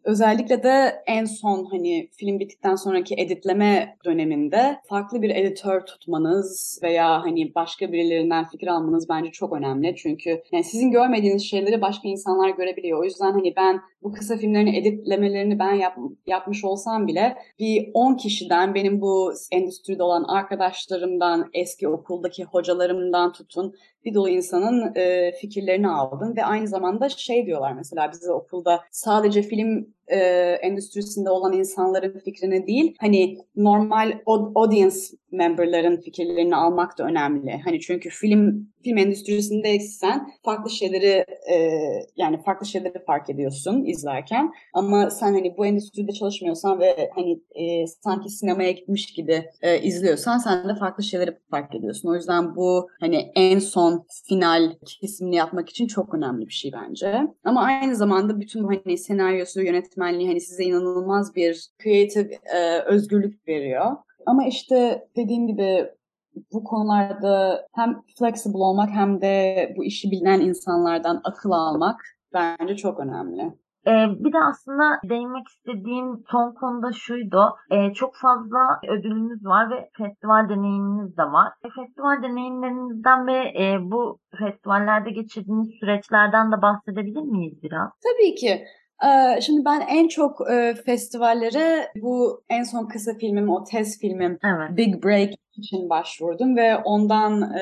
Özellikle 0.05 0.63
de 0.63 1.03
en 1.07 1.25
son 1.25 1.65
hani 1.65 2.09
film 2.17 2.39
bittikten 2.39 2.75
sonraki 2.75 3.15
editleme 3.17 3.97
döneminde 4.05 4.79
farklı 4.89 5.21
bir 5.21 5.29
editör 5.29 5.81
tutmanız 5.81 6.79
veya 6.83 7.23
hani 7.23 7.55
başka 7.55 7.91
birilerinden 7.91 8.45
fikir 8.45 8.67
almanız 8.67 9.09
bence 9.09 9.31
çok 9.31 9.53
önemli. 9.53 9.95
Çünkü 9.95 10.41
yani 10.51 10.63
sizin 10.63 10.91
görmediğiniz 10.91 11.43
şeyleri 11.43 11.81
başka 11.81 12.07
insanlar 12.07 12.49
görebiliyor. 12.49 12.99
O 12.99 13.03
yüzden 13.03 13.31
hani 13.31 13.53
ben 13.55 13.81
bu 14.03 14.13
kısa 14.13 14.37
filmlerin 14.37 14.73
editlemelerini 14.73 15.59
ben 15.59 15.73
yap, 15.73 15.97
yapmış 16.27 16.63
olsam 16.63 17.07
bile 17.07 17.35
bir 17.59 17.91
10 17.93 18.15
kişiden 18.15 18.75
benim 18.75 19.01
bu 19.01 19.33
endüstride 19.51 20.03
olan 20.03 20.23
arkadaşlarımdan, 20.23 21.49
eski 21.53 21.87
okuldaki 21.87 22.43
hocalarımdan 22.43 23.33
tutun 23.33 23.75
bir 24.05 24.13
dolu 24.13 24.29
insanın 24.29 24.95
e, 24.95 25.31
fikirlerini 25.31 25.89
aldım 25.89 26.35
ve 26.37 26.45
aynı 26.45 26.67
zamanda 26.67 27.09
şey 27.09 27.45
diyorlar 27.45 27.73
mesela 27.73 28.11
bize 28.11 28.31
okulda 28.31 28.81
sadece 28.91 29.41
film 29.41 29.94
e, 30.07 30.17
endüstrisinde 30.61 31.29
olan 31.29 31.53
insanların 31.53 32.19
fikrini 32.19 32.67
değil 32.67 32.95
hani 32.99 33.37
normal 33.55 34.19
audience 34.55 34.95
memberların 35.31 35.97
fikirlerini 35.97 36.55
almak 36.55 36.97
da 36.97 37.03
önemli. 37.03 37.61
Hani 37.65 37.79
çünkü 37.79 38.09
film 38.09 38.67
film 38.85 38.97
endüstrisindeysen 38.97 40.27
farklı 40.43 40.69
şeyleri 40.69 41.25
e, 41.51 41.55
yani 42.15 42.43
farklı 42.43 42.65
şeyleri 42.65 43.03
fark 43.07 43.29
ediyorsun 43.29 43.83
izlerken 43.85 44.51
ama 44.73 45.09
sen 45.09 45.33
hani 45.33 45.57
bu 45.57 45.65
endüstride 45.65 46.11
çalışmıyorsan 46.11 46.79
ve 46.79 47.09
hani 47.15 47.39
e, 47.55 47.87
sanki 47.87 48.29
sinemaya 48.29 48.71
gitmiş 48.71 49.13
gibi 49.13 49.43
e, 49.61 49.81
izliyorsan 49.81 50.37
sen 50.37 50.69
de 50.69 50.75
farklı 50.75 51.03
şeyleri 51.03 51.37
fark 51.51 51.75
ediyorsun. 51.75 52.09
O 52.09 52.15
yüzden 52.15 52.55
bu 52.55 52.87
hani 52.99 53.31
en 53.35 53.59
son 53.59 54.05
final 54.27 54.75
kesimini 55.01 55.35
yapmak 55.35 55.69
için 55.69 55.87
çok 55.87 56.13
önemli 56.13 56.47
bir 56.47 56.53
şey 56.53 56.71
bence. 56.71 57.21
Ama 57.43 57.61
aynı 57.61 57.95
zamanda 57.95 58.39
bütün 58.39 58.63
bu 58.63 58.69
hani 58.85 58.97
senaryosu, 58.97 59.61
yönetmenliği 59.61 60.27
hani 60.27 60.41
size 60.41 60.63
inanılmaz 60.63 61.35
bir 61.35 61.67
creative 61.83 62.33
e, 62.55 62.79
özgürlük 62.79 63.47
veriyor. 63.47 63.91
Ama 64.25 64.47
işte 64.47 65.07
dediğim 65.15 65.47
gibi 65.47 65.89
bu 66.53 66.63
konularda 66.63 67.67
hem 67.75 68.01
flexible 68.19 68.57
olmak 68.57 68.89
hem 68.89 69.21
de 69.21 69.73
bu 69.77 69.83
işi 69.83 70.11
bilen 70.11 70.39
insanlardan 70.39 71.21
akıl 71.23 71.51
almak 71.51 72.01
bence 72.33 72.75
çok 72.75 72.99
önemli. 72.99 73.53
Ee, 73.87 74.07
bir 74.19 74.33
de 74.33 74.37
aslında 74.49 74.99
değinmek 75.09 75.47
istediğim 75.47 76.23
son 76.31 76.53
konuda 76.53 76.91
şuydu. 76.93 77.55
Ee, 77.71 77.93
çok 77.93 78.15
fazla 78.15 78.79
ödülünüz 78.89 79.45
var 79.45 79.69
ve 79.69 79.89
festival 79.97 80.49
deneyiminiz 80.49 81.17
de 81.17 81.23
var. 81.23 81.53
E, 81.65 81.69
festival 81.69 82.23
deneyimlerinizden 82.23 83.27
ve 83.27 83.37
e, 83.63 83.77
bu 83.81 84.19
festivallerde 84.39 85.09
geçirdiğiniz 85.09 85.69
süreçlerden 85.79 86.51
de 86.51 86.61
bahsedebilir 86.61 87.21
miyiz 87.21 87.63
biraz? 87.63 87.89
Tabii 88.03 88.35
ki. 88.35 88.65
Şimdi 89.41 89.65
ben 89.65 89.81
en 89.81 90.07
çok 90.07 90.47
festivallere 90.85 91.91
bu 92.01 92.43
en 92.49 92.63
son 92.63 92.85
kısa 92.85 93.13
filmim, 93.13 93.49
o 93.49 93.63
tez 93.63 93.99
filmim 93.99 94.39
evet. 94.43 94.77
Big 94.77 95.03
Break 95.03 95.29
için 95.57 95.89
başvurdum 95.89 96.57
ve 96.57 96.77
ondan 96.77 97.53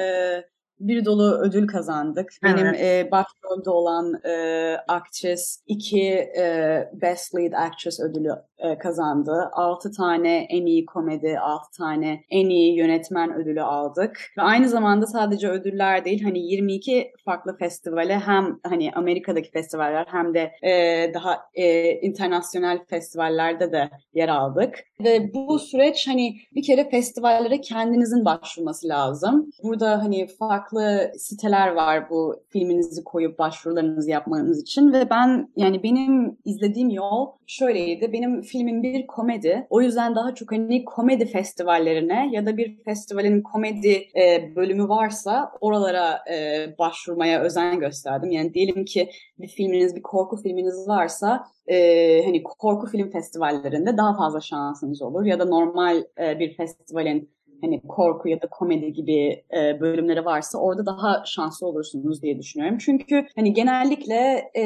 bir 0.79 1.05
dolu 1.05 1.37
ödül 1.39 1.67
kazandık. 1.67 2.29
Benim 2.43 2.65
evet. 2.65 3.07
e, 3.07 3.11
başrolde 3.11 3.69
olan 3.69 4.13
e, 4.25 4.77
aktris 4.87 5.63
iki 5.67 6.07
e, 6.37 6.89
Best 6.93 7.35
Lead 7.35 7.53
Actress 7.53 7.99
ödülü 7.99 8.31
e, 8.63 8.77
kazandı. 8.77 9.49
6 9.51 9.91
tane 9.91 10.47
en 10.49 10.65
iyi 10.65 10.85
komedi, 10.85 11.39
6 11.39 11.77
tane 11.77 12.23
en 12.29 12.49
iyi 12.49 12.77
yönetmen 12.77 13.33
ödülü 13.35 13.61
aldık. 13.61 14.31
Ve 14.37 14.41
aynı 14.41 14.69
zamanda 14.69 15.05
sadece 15.05 15.47
ödüller 15.49 16.05
değil 16.05 16.23
hani 16.23 16.39
22 16.39 17.11
farklı 17.25 17.57
festivale 17.57 18.19
hem 18.19 18.59
hani 18.63 18.91
Amerika'daki 18.95 19.51
festivaller 19.51 20.05
hem 20.09 20.33
de 20.33 20.51
e, 20.61 21.13
daha 21.13 21.39
e, 21.53 21.91
internasyonel 21.91 22.79
festivallerde 22.89 23.71
de 23.71 23.89
yer 24.13 24.29
aldık. 24.29 24.79
Ve 25.03 25.33
bu 25.33 25.59
süreç 25.59 26.07
hani 26.07 26.35
bir 26.55 26.63
kere 26.63 26.89
festivallere 26.89 27.61
kendinizin 27.61 28.25
başvurması 28.25 28.87
lazım. 28.87 29.49
Burada 29.63 30.03
hani 30.03 30.27
farklı 30.27 31.11
siteler 31.17 31.67
var 31.67 32.09
bu 32.09 32.35
filminizi 32.49 33.03
koyup 33.03 33.39
başvurularınızı 33.39 34.09
yapmanız 34.09 34.61
için 34.61 34.93
ve 34.93 35.09
ben 35.09 35.49
yani 35.55 35.83
benim 35.83 36.37
izlediğim 36.45 36.89
yol 36.89 37.27
şöyleydi. 37.47 38.13
Benim 38.13 38.41
filmim 38.53 38.83
bir 38.83 39.07
komedi. 39.07 39.67
O 39.69 39.81
yüzden 39.81 40.15
daha 40.15 40.35
çok 40.35 40.51
hani 40.51 40.85
komedi 40.85 41.25
festivallerine 41.25 42.29
ya 42.31 42.45
da 42.45 42.57
bir 42.57 42.83
festivalin 42.83 43.41
komedi 43.41 44.07
e, 44.15 44.55
bölümü 44.55 44.89
varsa 44.89 45.51
oralara 45.61 46.23
e, 46.31 46.67
başvurmaya 46.79 47.41
özen 47.41 47.79
gösterdim. 47.79 48.31
Yani 48.31 48.53
diyelim 48.53 48.85
ki 48.85 49.09
bir 49.39 49.47
filminiz, 49.47 49.95
bir 49.95 50.01
korku 50.01 50.37
filminiz 50.37 50.87
varsa 50.87 51.47
e, 51.67 51.77
hani 52.25 52.43
korku 52.43 52.87
film 52.87 53.09
festivallerinde 53.09 53.97
daha 53.97 54.17
fazla 54.17 54.41
şansınız 54.41 55.01
olur 55.01 55.25
ya 55.25 55.39
da 55.39 55.45
normal 55.45 56.03
e, 56.19 56.39
bir 56.39 56.53
festivalin 56.53 57.29
hani 57.63 57.81
korku 57.87 58.29
ya 58.29 58.41
da 58.41 58.47
komedi 58.47 58.93
gibi 58.93 59.43
e, 59.57 59.79
bölümleri 59.81 60.25
varsa 60.25 60.57
orada 60.57 60.85
daha 60.85 61.23
şanslı 61.25 61.67
olursunuz 61.67 62.21
diye 62.21 62.39
düşünüyorum. 62.39 62.77
Çünkü 62.77 63.25
hani 63.35 63.53
genellikle 63.53 64.51
e, 64.55 64.63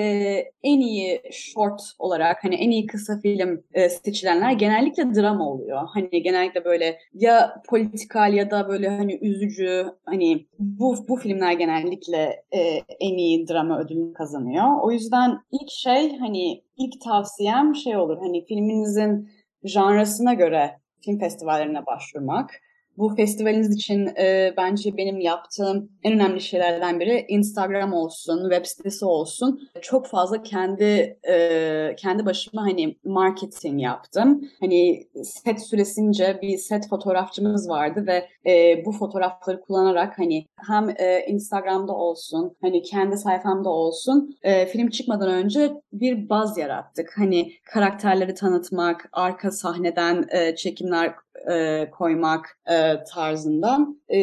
en 0.64 0.80
iyi 0.80 1.22
short 1.32 1.82
olarak 2.00 2.44
hani 2.44 2.56
en 2.56 2.72
iyi 2.72 2.86
kısa 2.86 3.20
film 3.20 3.64
e, 3.74 3.90
seçilenler 3.90 4.52
genellikle 4.52 5.16
drama 5.16 5.50
oluyor. 5.50 5.82
Hani 5.94 6.24
genellikle 6.24 6.66
böyle 6.66 7.00
ya 7.14 7.62
politikal 7.70 8.34
ya 8.34 8.52
da 8.52 8.68
böyle 8.68 8.90
hani 8.90 9.20
üzücü 9.22 9.86
hani 10.06 10.46
bu 10.60 10.96
bu 11.08 11.16
filmler 11.16 11.52
genellikle 11.52 12.44
e, 12.52 12.60
en 13.00 13.18
iyi 13.18 13.48
drama 13.48 13.80
ödülünü 13.80 14.14
kazanıyor. 14.14 14.82
O 14.82 14.92
yüzden 14.92 15.40
ilk 15.52 15.70
şey 15.70 16.18
hani 16.18 16.64
ilk 16.78 17.02
tavsiyem 17.02 17.76
şey 17.76 17.98
olur 17.98 18.18
hani 18.18 18.46
filminizin 18.46 19.30
janrasına 19.64 20.34
göre 20.34 20.80
film 21.02 21.20
festivallerine 21.20 21.86
başvurmak 21.86 22.62
bu 22.98 23.16
festivaliniz 23.16 23.76
için 23.76 24.06
e, 24.06 24.54
bence 24.58 24.98
benim 24.98 25.20
yaptığım 25.20 25.90
en 26.04 26.14
önemli 26.14 26.42
şeylerden 26.42 27.00
biri 27.00 27.26
Instagram 27.28 27.94
olsun, 27.94 28.50
web 28.50 28.66
sitesi 28.66 29.06
olsun. 29.06 29.70
Çok 29.82 30.08
fazla 30.08 30.44
kendi 30.44 31.18
e, 31.30 31.96
kendi 31.98 32.26
başıma 32.26 32.62
hani 32.62 32.98
marketing 33.06 33.82
yaptım. 33.82 34.42
Hani 34.60 35.08
set 35.24 35.62
süresince 35.62 36.40
bir 36.42 36.58
set 36.58 36.90
fotoğrafçımız 36.90 37.70
vardı 37.70 38.08
ve 38.08 38.28
e, 38.52 38.86
bu 38.86 38.92
fotoğrafları 38.92 39.62
kullanarak 39.62 40.20
hani 40.20 40.46
hem 40.68 40.90
e, 40.90 41.26
Instagram'da 41.28 41.94
olsun, 41.94 42.56
hani 42.62 42.82
kendi 42.82 43.18
sayfamda 43.18 43.70
olsun 43.70 44.36
e, 44.44 44.66
film 44.66 44.90
çıkmadan 44.90 45.30
önce 45.30 45.74
bir 45.94 46.30
baz 46.30 46.58
yarattık. 46.58 47.14
Hani 47.18 47.52
karakterleri 47.66 48.34
tanıtmak, 48.34 49.10
arka 49.12 49.52
sahneden 49.52 50.26
e, 50.32 50.56
çekimler 50.56 51.16
e, 51.52 51.90
koymak 51.92 52.60
e, 52.70 53.04
tarzından 53.14 54.02
e, 54.10 54.20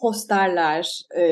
posterler 0.00 1.02
e, 1.18 1.22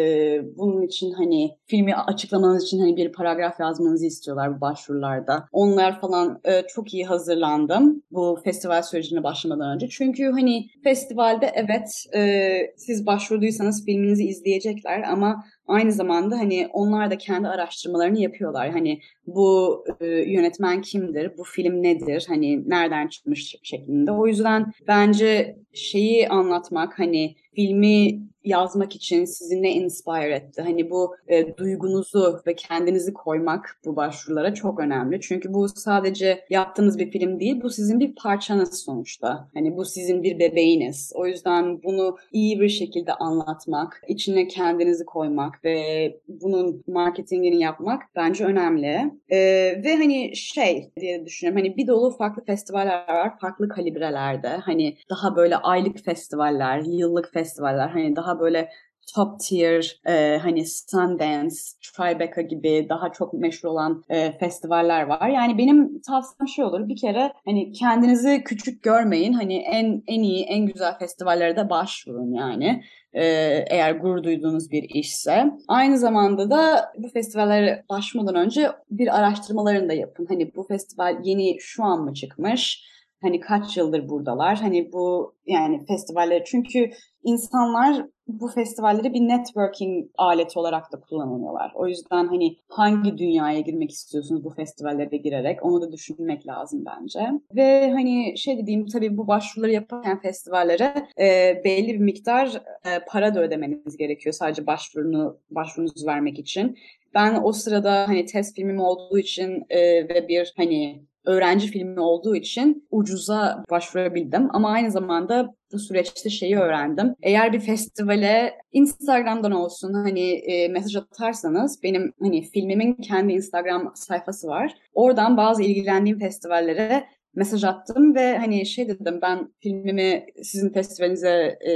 bunun 0.56 0.82
için 0.82 1.12
hani 1.12 1.50
filmi 1.66 1.94
açıklamanız 1.94 2.64
için 2.64 2.78
hani 2.78 2.96
bir 2.96 3.12
paragraf 3.12 3.60
yazmanızı 3.60 4.06
istiyorlar 4.06 4.56
bu 4.56 4.60
başvurularda. 4.60 5.44
Onlar 5.52 6.00
falan 6.00 6.40
e, 6.44 6.62
çok 6.62 6.94
iyi 6.94 7.06
hazırlandım 7.06 8.02
bu 8.10 8.38
festival 8.44 8.82
sürecine 8.82 9.22
başlamadan 9.22 9.74
önce. 9.74 9.88
Çünkü 9.88 10.30
hani 10.30 10.66
festivalde 10.84 11.52
evet 11.54 11.88
e, 12.14 12.52
siz 12.76 13.06
başvurduysanız 13.06 13.84
filminizi 13.84 14.24
izleyecekler 14.24 15.02
ama 15.02 15.44
aynı 15.66 15.92
zamanda 15.92 16.38
hani 16.38 16.68
onlar 16.72 17.10
da 17.10 17.18
kendi 17.18 17.48
araştırmalarını 17.48 18.20
yapıyorlar. 18.20 18.70
Hani 18.70 19.00
bu 19.26 19.84
e, 20.00 20.06
yönetmen 20.06 20.80
kimdir, 20.80 21.38
bu 21.38 21.44
film 21.44 21.82
nedir, 21.82 22.24
hani 22.28 22.68
nereden 22.68 23.08
çıkmış 23.08 23.56
şeklinde. 23.62 24.12
O 24.12 24.26
yüzden 24.26 24.72
bence 24.88 25.56
şeyi 25.74 26.28
anlatmak 26.28 26.98
hani 26.98 27.36
filmi 27.54 28.20
yazmak 28.44 28.96
için 28.96 29.24
sizi 29.24 29.62
ne 29.62 29.72
inspire 29.72 30.34
etti? 30.34 30.62
Hani 30.62 30.90
bu 30.90 31.16
e, 31.28 31.56
duygunuzu 31.56 32.40
ve 32.46 32.54
kendinizi 32.54 33.14
koymak 33.14 33.76
bu 33.84 33.96
başvurulara 33.96 34.54
çok 34.54 34.80
önemli. 34.80 35.20
Çünkü 35.20 35.54
bu 35.54 35.68
sadece 35.68 36.44
yaptığınız 36.50 36.98
bir 36.98 37.10
film 37.10 37.40
değil, 37.40 37.62
bu 37.62 37.70
sizin 37.70 38.00
bir 38.00 38.14
parçanız 38.14 38.80
sonuçta. 38.84 39.48
Hani 39.54 39.76
bu 39.76 39.84
sizin 39.84 40.22
bir 40.22 40.38
bebeğiniz. 40.38 41.12
O 41.14 41.26
yüzden 41.26 41.82
bunu 41.82 42.16
iyi 42.32 42.60
bir 42.60 42.68
şekilde 42.68 43.12
anlatmak, 43.12 44.02
içine 44.08 44.48
kendinizi 44.48 45.04
koymak 45.04 45.64
ve 45.64 46.20
bunun 46.28 46.82
marketingini 46.86 47.62
yapmak 47.62 48.02
bence 48.16 48.44
önemli. 48.44 49.12
E, 49.28 49.38
ve 49.84 49.96
hani 49.96 50.36
şey 50.36 50.90
diye 51.00 51.26
düşünüyorum. 51.26 51.62
Hani 51.62 51.76
bir 51.76 51.86
dolu 51.86 52.10
farklı 52.10 52.44
festivaller 52.44 53.08
var, 53.08 53.38
farklı 53.38 53.68
kalibrelerde. 53.68 54.48
Hani 54.48 54.96
daha 55.10 55.36
böyle 55.36 55.56
aylık 55.64 56.04
festivaller, 56.04 56.82
yıllık 56.86 57.32
festivaller, 57.32 57.88
hani 57.88 58.16
daha 58.16 58.40
böyle 58.40 58.68
top 59.14 59.40
tier 59.40 60.00
e, 60.06 60.38
hani 60.38 60.66
Sundance, 60.66 61.56
Tribeca 61.82 62.42
gibi 62.42 62.86
daha 62.88 63.12
çok 63.12 63.32
meşhur 63.32 63.68
olan 63.68 64.04
e, 64.08 64.32
festivaller 64.38 65.02
var. 65.02 65.28
Yani 65.28 65.58
benim 65.58 66.00
tavsiyem 66.00 66.48
şey 66.48 66.64
olur 66.64 66.88
bir 66.88 66.96
kere 66.96 67.32
hani 67.44 67.72
kendinizi 67.72 68.44
küçük 68.44 68.82
görmeyin. 68.82 69.32
Hani 69.32 69.56
en 69.56 70.02
en 70.06 70.22
iyi 70.22 70.44
en 70.44 70.66
güzel 70.66 70.98
festivallere 70.98 71.56
de 71.56 71.70
başvurun 71.70 72.32
yani 72.32 72.82
eğer 73.14 73.92
gurur 73.92 74.24
duyduğunuz 74.24 74.70
bir 74.70 74.82
işse. 74.82 75.44
Aynı 75.68 75.98
zamanda 75.98 76.50
da 76.50 76.92
bu 76.98 77.08
festivallere 77.08 77.84
başlamadan 77.90 78.34
önce 78.34 78.70
bir 78.90 79.18
araştırmalarını 79.18 79.88
da 79.88 79.92
yapın. 79.92 80.26
Hani 80.28 80.54
bu 80.54 80.62
festival 80.62 81.16
yeni 81.24 81.56
şu 81.60 81.84
an 81.84 82.00
mı 82.00 82.14
çıkmış? 82.14 82.94
Hani 83.24 83.40
kaç 83.40 83.76
yıldır 83.76 84.08
buradalar? 84.08 84.56
Hani 84.56 84.92
bu 84.92 85.34
yani 85.46 85.86
festivaller 85.86 86.44
çünkü 86.44 86.90
insanlar 87.22 88.06
bu 88.28 88.48
festivalleri 88.48 89.14
bir 89.14 89.20
networking 89.20 90.06
aleti 90.18 90.58
olarak 90.58 90.92
da 90.92 91.00
kullanıyorlar. 91.00 91.72
O 91.74 91.86
yüzden 91.86 92.26
hani 92.26 92.56
hangi 92.68 93.18
dünyaya 93.18 93.60
girmek 93.60 93.90
istiyorsunuz 93.90 94.44
bu 94.44 94.50
festivallere 94.50 95.16
girerek 95.16 95.64
onu 95.64 95.82
da 95.82 95.92
düşünmek 95.92 96.46
lazım 96.46 96.84
bence. 96.86 97.30
Ve 97.56 97.90
hani 97.90 98.38
şey 98.38 98.58
dediğim 98.58 98.86
tabii 98.86 99.16
bu 99.16 99.28
başvuruları 99.28 99.72
yaparken 99.72 100.20
festivallere 100.20 101.08
e, 101.20 101.60
belli 101.64 101.88
bir 101.94 101.98
miktar 101.98 102.62
e, 102.84 103.04
para 103.08 103.34
da 103.34 103.40
ödemeniz 103.40 103.96
gerekiyor 103.96 104.32
sadece 104.32 104.66
başvurunu 104.66 105.38
başvurunuzu 105.50 106.06
vermek 106.06 106.38
için. 106.38 106.78
Ben 107.14 107.40
o 107.42 107.52
sırada 107.52 108.08
hani 108.08 108.26
test 108.26 108.56
filmim 108.56 108.80
olduğu 108.80 109.18
için 109.18 109.64
e, 109.70 110.08
ve 110.08 110.28
bir 110.28 110.52
hani 110.56 111.04
öğrenci 111.24 111.66
filmi 111.66 112.00
olduğu 112.00 112.36
için 112.36 112.86
ucuza 112.90 113.64
başvurabildim. 113.70 114.48
Ama 114.52 114.70
aynı 114.70 114.90
zamanda 114.90 115.54
bu 115.72 115.78
süreçte 115.78 116.30
şeyi 116.30 116.56
öğrendim. 116.56 117.14
Eğer 117.22 117.52
bir 117.52 117.60
festivale 117.60 118.54
Instagram'dan 118.72 119.52
olsun 119.52 119.94
hani 119.94 120.30
e, 120.30 120.68
mesaj 120.68 120.96
atarsanız 120.96 121.82
benim 121.82 122.12
hani 122.22 122.42
filmimin 122.42 122.94
kendi 122.94 123.32
Instagram 123.32 123.92
sayfası 123.94 124.48
var. 124.48 124.74
Oradan 124.94 125.36
bazı 125.36 125.62
ilgilendiğim 125.62 126.18
festivallere 126.18 127.06
mesaj 127.34 127.64
attım 127.64 128.14
ve 128.14 128.38
hani 128.38 128.66
şey 128.66 128.88
dedim 128.88 129.18
ben 129.22 129.52
filmimi 129.60 130.26
sizin 130.42 130.72
festivalinize 130.72 131.58
e, 131.68 131.72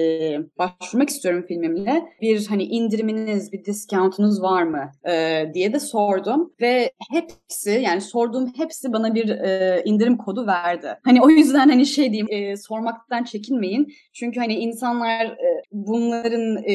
başvurmak 0.59 1.09
istiyorum 1.09 1.45
filmimle. 1.49 2.03
Bir 2.21 2.47
hani 2.47 2.65
indiriminiz, 2.65 3.53
bir 3.53 3.65
discountunuz 3.65 4.43
var 4.43 4.63
mı 4.63 4.91
e, 5.09 5.45
diye 5.55 5.73
de 5.73 5.81
sordum 5.81 6.53
ve 6.61 6.93
hepsi 7.11 7.71
yani 7.71 8.01
sorduğum 8.01 8.53
hepsi 8.57 8.93
bana 8.93 9.15
bir 9.15 9.29
e, 9.29 9.83
indirim 9.85 10.17
kodu 10.17 10.47
verdi. 10.47 10.99
Hani 11.05 11.23
o 11.23 11.31
yüzden 11.31 11.69
hani 11.69 11.87
şey 11.87 12.13
diyeyim 12.13 12.27
e, 12.31 12.57
sormaktan 12.57 13.25
çekinmeyin. 13.25 13.93
Çünkü 14.13 14.41
hani 14.41 14.55
insanlar 14.55 15.27
e, 15.27 15.63
bunların 15.73 16.57
e, 16.65 16.75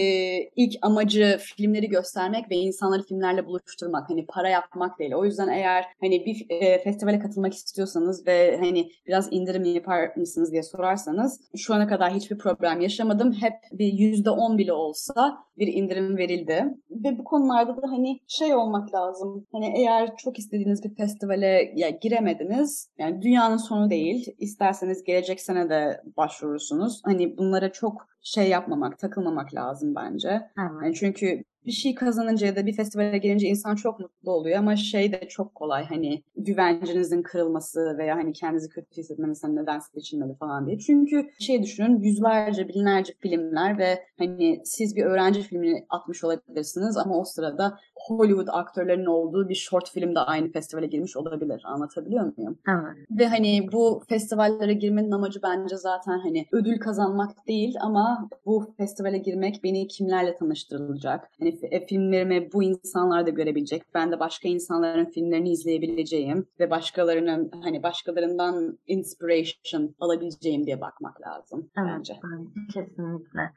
ilk 0.56 0.74
amacı 0.82 1.38
filmleri 1.41 1.89
göstermek 1.89 2.52
ve 2.52 2.56
insanları 2.56 3.04
filmlerle 3.04 3.46
buluşturmak. 3.46 4.10
Hani 4.10 4.26
para 4.26 4.50
yapmak 4.50 5.00
değil. 5.00 5.13
O 5.13 5.26
yüzden 5.26 5.48
eğer 5.48 5.86
hani 6.02 6.26
bir 6.26 6.46
e, 6.50 6.84
festivale 6.84 7.19
katılmak 7.19 7.54
istiyorsanız 7.54 8.28
ve 8.28 8.58
hani 8.58 8.73
hani 8.74 8.92
biraz 9.08 9.28
indirim 9.32 9.64
yapar 9.64 10.16
mısınız 10.16 10.52
diye 10.52 10.64
sorarsanız 10.64 11.42
şu 11.56 11.74
ana 11.74 11.88
kadar 11.88 12.14
hiçbir 12.14 12.38
problem 12.38 12.82
yaşamadım. 12.82 13.32
Hep 13.34 13.54
bir 13.72 13.94
yüzde 13.94 14.30
on 14.30 14.58
bile 14.58 14.74
olsa 14.74 15.14
bir 15.58 15.68
indirim 15.68 16.18
verildi. 16.18 16.66
Ve 16.92 17.18
bu 17.18 17.24
konularda 17.24 17.82
da 17.82 17.88
hani 17.88 18.20
şey 18.28 18.56
olmak 18.56 18.94
lazım. 18.94 19.48
Hani 19.52 19.74
eğer 19.78 20.16
çok 20.18 20.40
istediğiniz 20.40 20.84
bir 20.84 20.96
festivale 20.96 21.74
ya 21.76 21.90
giremediniz. 21.90 22.90
Yani 22.98 23.22
dünyanın 23.22 23.58
sonu 23.58 23.90
değil. 23.90 24.28
İsterseniz 24.40 25.04
gelecek 25.04 25.42
sene 25.42 25.70
de 25.70 26.02
başvurursunuz. 26.18 27.02
Hani 27.06 27.38
bunlara 27.38 27.72
çok 27.72 28.08
şey 28.22 28.50
yapmamak, 28.50 29.00
takılmamak 29.00 29.54
lazım 29.54 29.96
bence. 29.96 30.30
Evet. 30.30 30.72
Yani 30.84 30.94
çünkü 30.94 31.44
bir 31.65 31.71
şey 31.71 31.95
kazanınca 31.95 32.47
ya 32.47 32.56
da 32.56 32.65
bir 32.65 32.73
festivale 32.73 33.17
gelince 33.17 33.47
insan 33.47 33.76
çok 33.76 33.99
mutlu 33.99 34.32
oluyor 34.32 34.58
ama 34.58 34.76
şey 34.76 35.12
de 35.12 35.28
çok 35.30 35.56
kolay 35.56 35.86
hani 35.86 36.23
güvencinizin 36.36 37.21
kırılması 37.21 37.95
veya 37.97 38.15
hani 38.15 38.34
kendinizi 38.34 38.69
kötü 38.69 38.97
hissetmeniz 38.97 39.43
hani 39.43 39.56
neden 39.56 39.80
seçilmedi 39.80 40.36
falan 40.39 40.67
diye. 40.67 40.80
Çünkü 40.80 41.30
şey 41.39 41.63
düşünün 41.63 41.99
yüzlerce 41.99 42.67
binlerce 42.67 43.13
filmler 43.19 43.78
ve 43.78 44.04
hani 44.17 44.62
siz 44.65 44.95
bir 44.95 45.06
öğrenci 45.06 45.41
filmini 45.41 45.86
atmış 45.89 46.23
olabilirsiniz 46.23 46.97
ama 46.97 47.19
o 47.19 47.23
sırada 47.23 47.80
Hollywood 48.08 48.48
aktörlerinin 48.52 49.06
olduğu 49.06 49.50
bir 49.50 49.56
short 49.56 49.92
film 49.92 50.16
de 50.16 50.20
aynı 50.20 50.52
festivale 50.52 50.88
girmiş 50.88 51.18
olabilir. 51.18 51.62
Anlatabiliyor 51.66 52.38
muyum? 52.38 52.58
Evet. 52.68 52.98
Ve 53.12 53.28
hani 53.28 53.70
bu 53.72 54.04
festivallere 54.10 54.74
girmenin 54.74 55.12
amacı 55.12 55.39
bence 55.44 55.76
zaten 55.78 56.20
hani 56.20 56.46
ödül 56.52 56.80
kazanmak 56.80 57.48
değil 57.48 57.76
ama 57.82 58.30
bu 58.46 58.74
festivale 58.78 59.18
girmek 59.18 59.63
beni 59.63 59.88
kimlerle 59.88 60.36
tanıştırılacak. 60.36 61.30
Hani 61.39 61.60
e, 61.72 61.86
filmlerimi 61.86 62.50
bu 62.54 62.63
insanlar 62.63 63.26
da 63.26 63.30
görebilecek. 63.30 63.84
Ben 63.94 64.12
de 64.12 64.20
başka 64.20 64.50
insanların 64.50 65.06
filmlerini 65.06 65.50
izleyebileceğim 65.50 66.48
ve 66.60 66.70
başkalarının 66.70 67.52
hani 67.63 67.84
başkalarından 67.84 68.78
inspiration 68.88 69.96
alabileceğim 70.00 70.66
diye 70.66 70.82
bakmak 70.82 71.22
lazım 71.22 71.70
Evet, 71.78 71.89
bence. 71.98 72.20
bence 72.24 72.74
kesinlikle. 72.74 73.52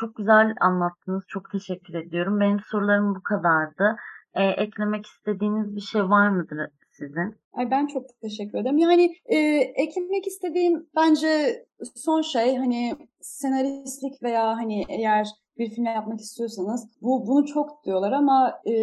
Çok 0.00 0.16
güzel 0.16 0.54
anlattınız. 0.60 1.22
Çok 1.28 1.50
teşekkür 1.50 1.94
ediyorum. 1.94 2.40
Benim 2.40 2.60
sorularım 2.70 3.14
bu 3.14 3.22
kadardı. 3.22 3.96
Ee, 4.34 4.44
eklemek 4.44 5.06
istediğiniz 5.06 5.76
bir 5.76 5.80
şey 5.80 6.02
var 6.02 6.28
mıdır 6.28 6.58
sizin? 6.90 7.36
Ay 7.52 7.70
ben 7.70 7.86
çok 7.86 8.02
teşekkür 8.22 8.58
ederim. 8.58 8.78
Yani 8.78 9.14
e, 9.24 9.36
eklemek 9.76 10.26
istediğim 10.26 10.86
bence 10.96 11.28
son 11.94 12.22
şey 12.22 12.56
hani 12.56 12.96
senaristlik 13.20 14.22
veya 14.22 14.46
hani 14.46 14.84
eğer 14.88 15.26
bir 15.60 15.70
film 15.70 15.84
yapmak 15.84 16.20
istiyorsanız 16.20 16.88
bu 17.02 17.26
bunu 17.26 17.46
çok 17.46 17.84
diyorlar 17.84 18.12
ama 18.12 18.60
e, 18.66 18.74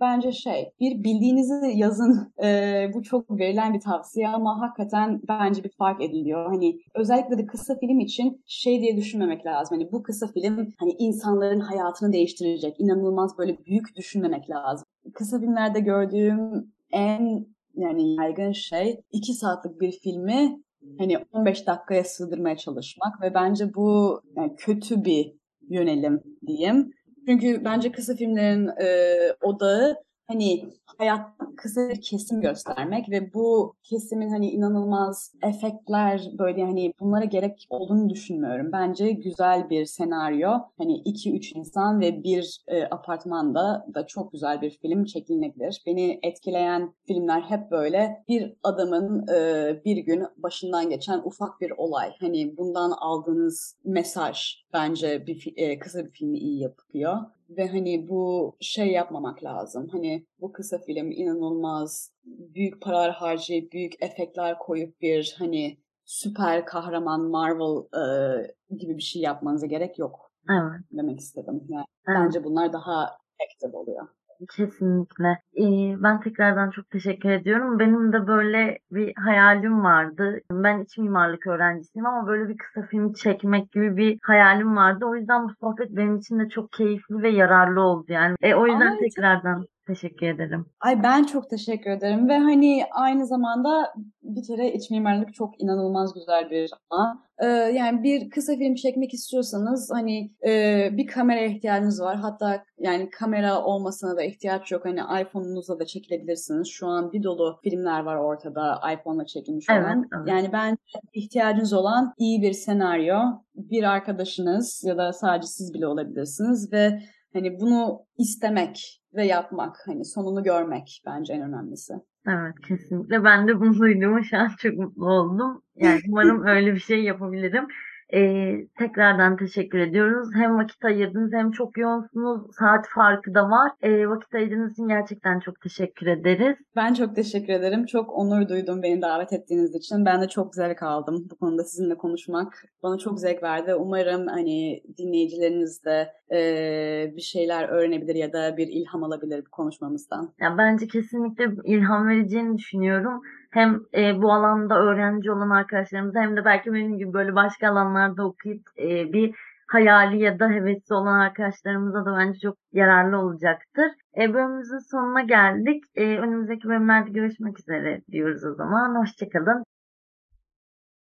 bence 0.00 0.32
şey 0.32 0.72
bir 0.80 1.04
bildiğinizi 1.04 1.72
yazın 1.74 2.32
e, 2.42 2.90
bu 2.94 3.02
çok 3.02 3.30
verilen 3.30 3.74
bir 3.74 3.80
tavsiye 3.80 4.28
ama 4.28 4.60
hakikaten 4.60 5.20
bence 5.28 5.64
bir 5.64 5.70
fark 5.78 6.02
ediliyor. 6.02 6.46
Hani 6.46 6.80
özellikle 6.94 7.38
de 7.38 7.46
kısa 7.46 7.78
film 7.78 8.00
için 8.00 8.42
şey 8.46 8.80
diye 8.80 8.96
düşünmemek 8.96 9.46
lazım. 9.46 9.78
Hani 9.78 9.92
bu 9.92 10.02
kısa 10.02 10.26
film 10.26 10.72
hani 10.78 10.92
insanların 10.98 11.60
hayatını 11.60 12.12
değiştirecek. 12.12 12.80
inanılmaz 12.80 13.38
böyle 13.38 13.58
büyük 13.66 13.96
düşünmemek 13.96 14.50
lazım. 14.50 14.86
Kısa 15.14 15.40
filmlerde 15.40 15.80
gördüğüm 15.80 16.72
en 16.92 17.46
yani 17.74 18.14
yaygın 18.14 18.52
şey 18.52 19.00
iki 19.12 19.34
saatlik 19.34 19.80
bir 19.80 19.92
filmi 19.92 20.60
hani 20.98 21.18
15 21.32 21.66
dakikaya 21.66 22.04
sığdırmaya 22.04 22.56
çalışmak 22.56 23.22
ve 23.22 23.34
bence 23.34 23.74
bu 23.74 24.20
yani 24.36 24.56
kötü 24.56 25.04
bir 25.04 25.39
yönelim 25.70 26.20
diyeyim. 26.46 26.92
Çünkü 27.28 27.64
bence 27.64 27.92
kısa 27.92 28.14
filmlerin 28.14 28.68
e, 28.82 29.18
odağı 29.42 29.96
hani 30.30 30.68
hayat 30.98 31.20
kısa 31.56 31.88
bir 31.88 32.00
kesim 32.00 32.40
göstermek 32.40 33.10
ve 33.10 33.34
bu 33.34 33.74
kesimin 33.82 34.30
hani 34.30 34.50
inanılmaz 34.50 35.34
efektler 35.42 36.30
böyle 36.38 36.64
hani 36.64 36.92
bunlara 37.00 37.24
gerek 37.24 37.66
olduğunu 37.70 38.10
düşünmüyorum. 38.10 38.72
Bence 38.72 39.10
güzel 39.10 39.70
bir 39.70 39.84
senaryo 39.84 40.50
hani 40.78 40.96
iki 40.96 41.36
üç 41.36 41.52
insan 41.52 42.00
ve 42.00 42.22
bir 42.22 42.60
e, 42.68 42.84
apartmanda 42.84 43.86
da 43.94 44.06
çok 44.06 44.32
güzel 44.32 44.60
bir 44.60 44.70
film 44.70 45.04
çekilebilir. 45.04 45.82
Beni 45.86 46.20
etkileyen 46.22 46.94
filmler 47.06 47.40
hep 47.40 47.70
böyle 47.70 48.24
bir 48.28 48.54
adamın 48.62 49.26
e, 49.28 49.84
bir 49.84 49.96
gün 49.96 50.26
başından 50.36 50.90
geçen 50.90 51.18
ufak 51.24 51.60
bir 51.60 51.70
olay. 51.70 52.10
Hani 52.20 52.56
bundan 52.56 52.90
aldığınız 52.90 53.76
mesaj 53.84 54.64
bence 54.72 55.26
bir 55.26 55.52
e, 55.56 55.78
kısa 55.78 56.04
bir 56.04 56.10
filmi 56.10 56.38
iyi 56.38 56.60
yapıyor 56.60 57.16
ve 57.56 57.68
hani 57.68 58.08
bu 58.08 58.56
şey 58.60 58.92
yapmamak 58.92 59.44
lazım. 59.44 59.88
Hani 59.92 60.26
bu 60.40 60.52
kısa 60.52 60.78
film 60.78 61.10
inanılmaz 61.10 62.12
büyük 62.24 62.82
paralar 62.82 63.10
harcayıp 63.10 63.72
büyük 63.72 64.02
efektler 64.02 64.58
koyup 64.58 65.00
bir 65.00 65.34
hani 65.38 65.78
süper 66.04 66.66
kahraman 66.66 67.20
Marvel 67.20 67.84
e, 68.00 68.76
gibi 68.76 68.96
bir 68.96 69.02
şey 69.02 69.22
yapmanıza 69.22 69.66
gerek 69.66 69.98
yok. 69.98 70.32
Evet. 70.50 70.80
Demek 70.92 71.20
istedim. 71.20 71.62
Yani 71.68 71.84
evet. 72.08 72.18
bence 72.20 72.44
bunlar 72.44 72.72
daha 72.72 73.18
efektif 73.40 73.74
oluyor. 73.74 74.08
Kesinlikle. 74.48 75.28
Ee, 75.56 76.02
ben 76.02 76.20
tekrardan 76.20 76.70
çok 76.70 76.90
teşekkür 76.90 77.30
ediyorum. 77.30 77.78
Benim 77.78 78.12
de 78.12 78.26
böyle 78.26 78.78
bir 78.90 79.12
hayalim 79.16 79.84
vardı. 79.84 80.40
Ben 80.52 80.80
iç 80.80 80.98
mimarlık 80.98 81.46
öğrencisiyim 81.46 82.06
ama 82.06 82.26
böyle 82.26 82.48
bir 82.48 82.56
kısa 82.56 82.82
film 82.86 83.12
çekmek 83.12 83.72
gibi 83.72 83.96
bir 83.96 84.18
hayalim 84.22 84.76
vardı. 84.76 85.04
O 85.06 85.16
yüzden 85.16 85.44
bu 85.48 85.52
sohbet 85.60 85.90
benim 85.96 86.16
için 86.16 86.38
de 86.38 86.48
çok 86.48 86.72
keyifli 86.72 87.22
ve 87.22 87.28
yararlı 87.30 87.80
oldu 87.80 88.12
yani. 88.12 88.36
E, 88.42 88.54
o 88.54 88.66
yüzden 88.66 88.92
Ay, 88.92 88.98
tekrardan 88.98 89.66
teşekkür 89.94 90.26
ederim. 90.26 90.66
Ay 90.80 91.02
ben 91.02 91.24
çok 91.24 91.50
teşekkür 91.50 91.90
ederim 91.90 92.28
ve 92.28 92.38
hani 92.38 92.82
aynı 92.92 93.26
zamanda 93.26 93.94
bir 94.22 94.46
kere 94.46 94.72
iç 94.72 94.90
mimarlık 94.90 95.34
çok 95.34 95.62
inanılmaz 95.62 96.14
güzel 96.14 96.50
bir 96.50 96.70
alan. 96.90 97.24
Ee, 97.42 97.46
yani 97.46 98.02
bir 98.02 98.30
kısa 98.30 98.56
film 98.56 98.74
çekmek 98.74 99.14
istiyorsanız 99.14 99.90
hani 99.92 100.30
e, 100.46 100.88
bir 100.92 101.06
kameraya 101.06 101.46
ihtiyacınız 101.46 102.00
var. 102.00 102.16
Hatta 102.16 102.64
yani 102.78 103.10
kamera 103.10 103.62
olmasına 103.62 104.16
da 104.16 104.22
ihtiyaç 104.22 104.72
yok. 104.72 104.84
Hani 104.84 105.00
iPhone'unuzla 105.22 105.80
da 105.80 105.86
çekilebilirsiniz. 105.86 106.68
Şu 106.68 106.86
an 106.86 107.12
bir 107.12 107.22
dolu 107.22 107.60
filmler 107.64 108.00
var 108.00 108.16
ortada 108.16 108.80
iPhone'la 108.94 109.26
çekilmiş 109.26 109.70
olan. 109.70 109.98
Evet, 109.98 110.08
evet. 110.16 110.28
Yani 110.28 110.52
ben 110.52 110.78
ihtiyacınız 111.12 111.72
olan 111.72 112.14
iyi 112.18 112.42
bir 112.42 112.52
senaryo, 112.52 113.18
bir 113.54 113.84
arkadaşınız 113.84 114.82
ya 114.86 114.98
da 114.98 115.12
sadece 115.12 115.46
siz 115.46 115.74
bile 115.74 115.86
olabilirsiniz 115.86 116.72
ve 116.72 117.00
hani 117.32 117.60
bunu 117.60 118.06
istemek 118.18 118.99
ve 119.14 119.24
yapmak 119.26 119.76
hani 119.86 120.04
sonunu 120.04 120.42
görmek 120.42 121.02
bence 121.06 121.32
en 121.32 121.42
önemlisi. 121.42 121.94
Evet 122.26 122.54
kesinlikle. 122.68 123.24
Ben 123.24 123.48
de 123.48 123.60
bunu 123.60 123.78
duyduğuma 123.78 124.22
şu 124.22 124.38
an 124.38 124.50
çok 124.58 124.78
mutlu 124.78 125.10
oldum. 125.10 125.62
Yani 125.76 126.00
umarım 126.08 126.42
öyle 126.46 126.74
bir 126.74 126.80
şey 126.80 127.04
yapabilirim. 127.04 127.66
Ee, 128.14 128.66
tekrardan 128.78 129.36
teşekkür 129.36 129.78
ediyoruz. 129.78 130.28
Hem 130.34 130.58
vakit 130.58 130.84
ayırdınız 130.84 131.32
hem 131.32 131.50
çok 131.50 131.78
yoğunsunuz. 131.78 132.56
Saat 132.58 132.86
farkı 132.94 133.34
da 133.34 133.50
var. 133.50 133.72
Ee, 133.82 134.08
vakit 134.08 134.34
ayırdığınız 134.34 134.72
için 134.72 134.88
gerçekten 134.88 135.40
çok 135.40 135.60
teşekkür 135.60 136.06
ederiz. 136.06 136.56
Ben 136.76 136.94
çok 136.94 137.16
teşekkür 137.16 137.52
ederim. 137.52 137.86
Çok 137.86 138.12
onur 138.12 138.48
duydum 138.48 138.82
beni 138.82 139.02
davet 139.02 139.32
ettiğiniz 139.32 139.74
için. 139.74 140.04
Ben 140.04 140.22
de 140.22 140.28
çok 140.28 140.54
zevk 140.54 140.82
aldım 140.82 141.26
bu 141.30 141.36
konuda 141.36 141.64
sizinle 141.64 141.94
konuşmak. 141.94 142.64
Bana 142.82 142.98
çok 142.98 143.20
zevk 143.20 143.42
verdi. 143.42 143.74
Umarım 143.74 144.26
hani 144.26 144.82
dinleyicileriniz 144.98 145.84
de 145.84 146.12
e, 146.32 147.16
bir 147.16 147.22
şeyler 147.22 147.68
öğrenebilir 147.68 148.14
ya 148.14 148.32
da 148.32 148.56
bir 148.56 148.68
ilham 148.68 149.04
alabilir 149.04 149.44
bu 149.46 149.50
konuşmamızdan. 149.50 150.32
Ya 150.40 150.54
bence 150.58 150.86
kesinlikle 150.86 151.44
ilham 151.64 152.08
vereceğini 152.08 152.58
düşünüyorum. 152.58 153.22
Hem 153.50 153.80
e, 153.94 154.22
bu 154.22 154.32
alanda 154.32 154.78
öğrenci 154.78 155.32
olan 155.32 155.50
arkadaşlarımıza 155.50 156.20
hem 156.20 156.36
de 156.36 156.44
belki 156.44 156.72
benim 156.72 156.98
gibi 156.98 157.12
böyle 157.12 157.34
başka 157.34 157.68
alanlarda 157.68 158.26
okuyup 158.26 158.62
e, 158.78 159.12
bir 159.12 159.34
hayali 159.66 160.22
ya 160.22 160.38
da 160.38 160.48
hevesli 160.50 160.94
olan 160.94 161.18
arkadaşlarımıza 161.18 162.06
da 162.06 162.16
bence 162.18 162.38
çok 162.38 162.56
yararlı 162.72 163.18
olacaktır. 163.18 163.92
E, 164.20 164.34
bölümümüzün 164.34 164.90
sonuna 164.90 165.22
geldik. 165.22 165.84
E, 165.94 166.18
önümüzdeki 166.18 166.68
bölümlerde 166.68 167.10
görüşmek 167.10 167.60
üzere 167.60 168.02
diyoruz 168.12 168.44
o 168.44 168.54
zaman. 168.54 168.94
Hoşçakalın. 168.94 169.64